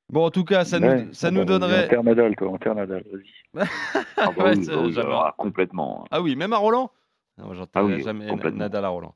bon, 0.08 0.24
en 0.24 0.30
tout 0.30 0.44
cas, 0.44 0.64
ça 0.64 0.78
Ouais, 0.78 1.04
nous, 1.04 1.12
ça 1.12 1.30
bon, 1.30 1.34
nous 1.34 1.40
bah, 1.44 1.58
donnerait. 1.58 1.84
Inter 1.84 2.02
Nadal, 2.02 2.36
toi. 2.36 2.52
Inter 2.54 2.74
Nadal, 2.74 3.04
vas-y. 3.12 3.64
Ah, 4.16 4.30
bah 4.36 4.44
Ouais, 4.44 4.56
oui, 4.56 4.66
bah 4.66 4.74
oui, 4.84 4.98
alors, 4.98 5.36
complètement. 5.36 6.04
Ah 6.10 6.20
oui, 6.22 6.36
même 6.36 6.52
à 6.52 6.58
Roland 6.58 6.90
Non, 7.38 7.52
j'entends 7.54 7.70
Ah 7.80 7.84
oui, 7.84 8.02
jamais 8.02 8.26
complètement. 8.28 8.58
Nadal 8.60 8.84
à 8.84 8.88
Roland. 8.88 9.14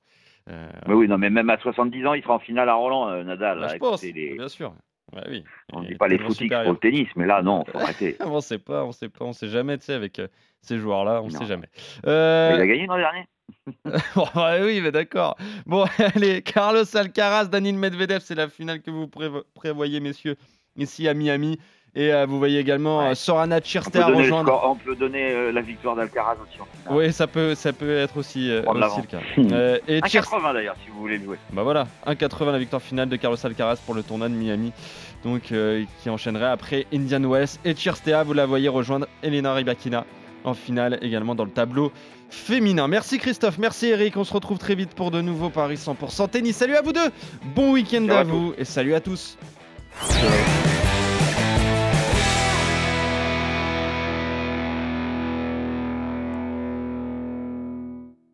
Euh, 0.50 0.68
Mais 0.86 0.94
oui, 0.94 1.08
non, 1.08 1.16
mais 1.16 1.30
même 1.30 1.48
à 1.48 1.56
70 1.58 2.06
ans, 2.06 2.14
il 2.14 2.22
sera 2.22 2.34
en 2.34 2.38
finale 2.38 2.68
à 2.68 2.74
Roland, 2.74 3.08
euh, 3.08 3.22
Nadal. 3.22 3.60
bah, 3.60 3.68
je 3.68 3.76
pense, 3.78 4.02
les- 4.02 4.34
bien 4.34 4.48
sûr. 4.48 4.74
Ouais, 5.12 5.22
oui. 5.28 5.44
On 5.72 5.82
Il 5.82 5.88
dit 5.90 5.94
pas 5.96 6.08
les 6.08 6.18
supérieur. 6.30 6.64
pour 6.64 6.72
le 6.72 6.78
tennis, 6.78 7.08
mais 7.16 7.26
là, 7.26 7.42
non, 7.42 7.64
faut 7.66 7.78
arrêter. 7.78 8.16
on 8.20 8.40
sait 8.40 8.58
pas, 8.58 8.84
on 8.84 8.92
sait 8.92 9.08
pas, 9.08 9.24
on 9.24 9.32
sait 9.32 9.48
jamais, 9.48 9.78
tu 9.78 9.84
sais, 9.84 9.92
avec 9.94 10.18
euh, 10.18 10.28
ces 10.62 10.78
joueurs-là, 10.78 11.20
on 11.22 11.28
Non. 11.28 11.38
sait 11.38 11.46
jamais. 11.46 11.68
Mais 12.04 12.10
Euh, 12.10 12.52
Il 12.56 12.60
a 12.60 12.66
gagné 12.66 12.86
l'an 12.86 12.96
dernier. 12.96 13.24
Bon, 14.16 14.26
oui, 14.62 14.80
mais 14.80 14.90
d'accord. 14.90 15.36
Bon, 15.66 15.84
allez, 16.14 16.42
Carlos 16.42 16.96
Alcaraz, 16.96 17.46
Danil 17.46 17.76
Medvedev, 17.76 18.20
c'est 18.20 18.34
la 18.34 18.48
finale 18.48 18.80
que 18.80 18.90
vous 18.90 19.06
prévo- 19.06 19.44
prévoyez, 19.54 20.00
messieurs, 20.00 20.36
ici 20.76 21.06
à 21.06 21.14
Miami. 21.14 21.58
Et 21.96 22.12
euh, 22.12 22.26
vous 22.26 22.38
voyez 22.38 22.58
également 22.58 22.98
Ouais. 22.98 23.10
euh, 23.10 23.14
Sorana 23.14 23.60
le 23.60 24.16
rejoindre. 24.16 24.48
score- 24.48 24.68
on 24.70 24.74
peut 24.74 24.96
donner 24.96 25.30
euh, 25.30 25.52
la 25.52 25.60
victoire 25.60 25.94
d'Alcaraz 25.94 26.34
aussi. 26.42 26.58
Oui, 26.90 27.12
ça 27.12 27.26
peut, 27.28 27.54
ça 27.54 27.72
peut 27.72 27.96
être 27.98 28.16
aussi, 28.16 28.50
aussi 28.66 29.00
le 29.00 29.06
cas. 29.06 29.20
Euh, 29.54 29.78
et 29.86 29.98
À 29.98 30.06
Tchirster- 30.08 30.30
80 30.30 30.54
d'ailleurs, 30.54 30.74
si 30.84 30.90
vous 30.90 30.98
voulez 30.98 31.18
le 31.18 31.24
jouer. 31.24 31.36
Bah 31.52 31.62
voilà, 31.62 31.86
1,80 32.06 32.50
la 32.50 32.58
victoire 32.58 32.82
finale 32.82 33.08
de 33.08 33.14
Carlos 33.16 33.36
Alcaraz 33.44 33.76
pour 33.86 33.94
le 33.94 34.02
tournoi 34.02 34.28
de 34.28 34.34
Miami. 34.34 34.72
Donc 35.22 35.52
euh, 35.52 35.84
qui 36.02 36.10
enchaînerait 36.10 36.46
après 36.50 36.86
Indian 36.92 37.20
Wells 37.30 37.48
et 37.64 37.74
Chirstea, 37.74 38.24
vous 38.24 38.32
la 38.34 38.44
voyez 38.46 38.68
rejoindre 38.68 39.06
Elena 39.22 39.54
Rybakina 39.54 40.04
en 40.42 40.52
finale 40.54 40.98
également 41.00 41.34
dans 41.36 41.44
le 41.44 41.50
tableau 41.50 41.92
féminin. 42.28 42.88
Merci 42.88 43.18
Christophe, 43.18 43.56
merci 43.58 43.86
Eric, 43.86 44.16
on 44.16 44.24
se 44.24 44.34
retrouve 44.34 44.58
très 44.58 44.74
vite 44.74 44.94
pour 44.94 45.10
de 45.12 45.20
nouveaux 45.22 45.48
paris 45.48 45.76
100% 45.76 46.28
tennis. 46.28 46.56
Salut 46.56 46.74
à 46.76 46.82
vous 46.82 46.92
deux, 46.92 47.08
bon 47.54 47.72
week-end 47.72 48.06
à 48.08 48.24
vous 48.24 48.52
et 48.58 48.64
salut 48.64 48.94
à 48.94 49.00
tous. 49.00 49.38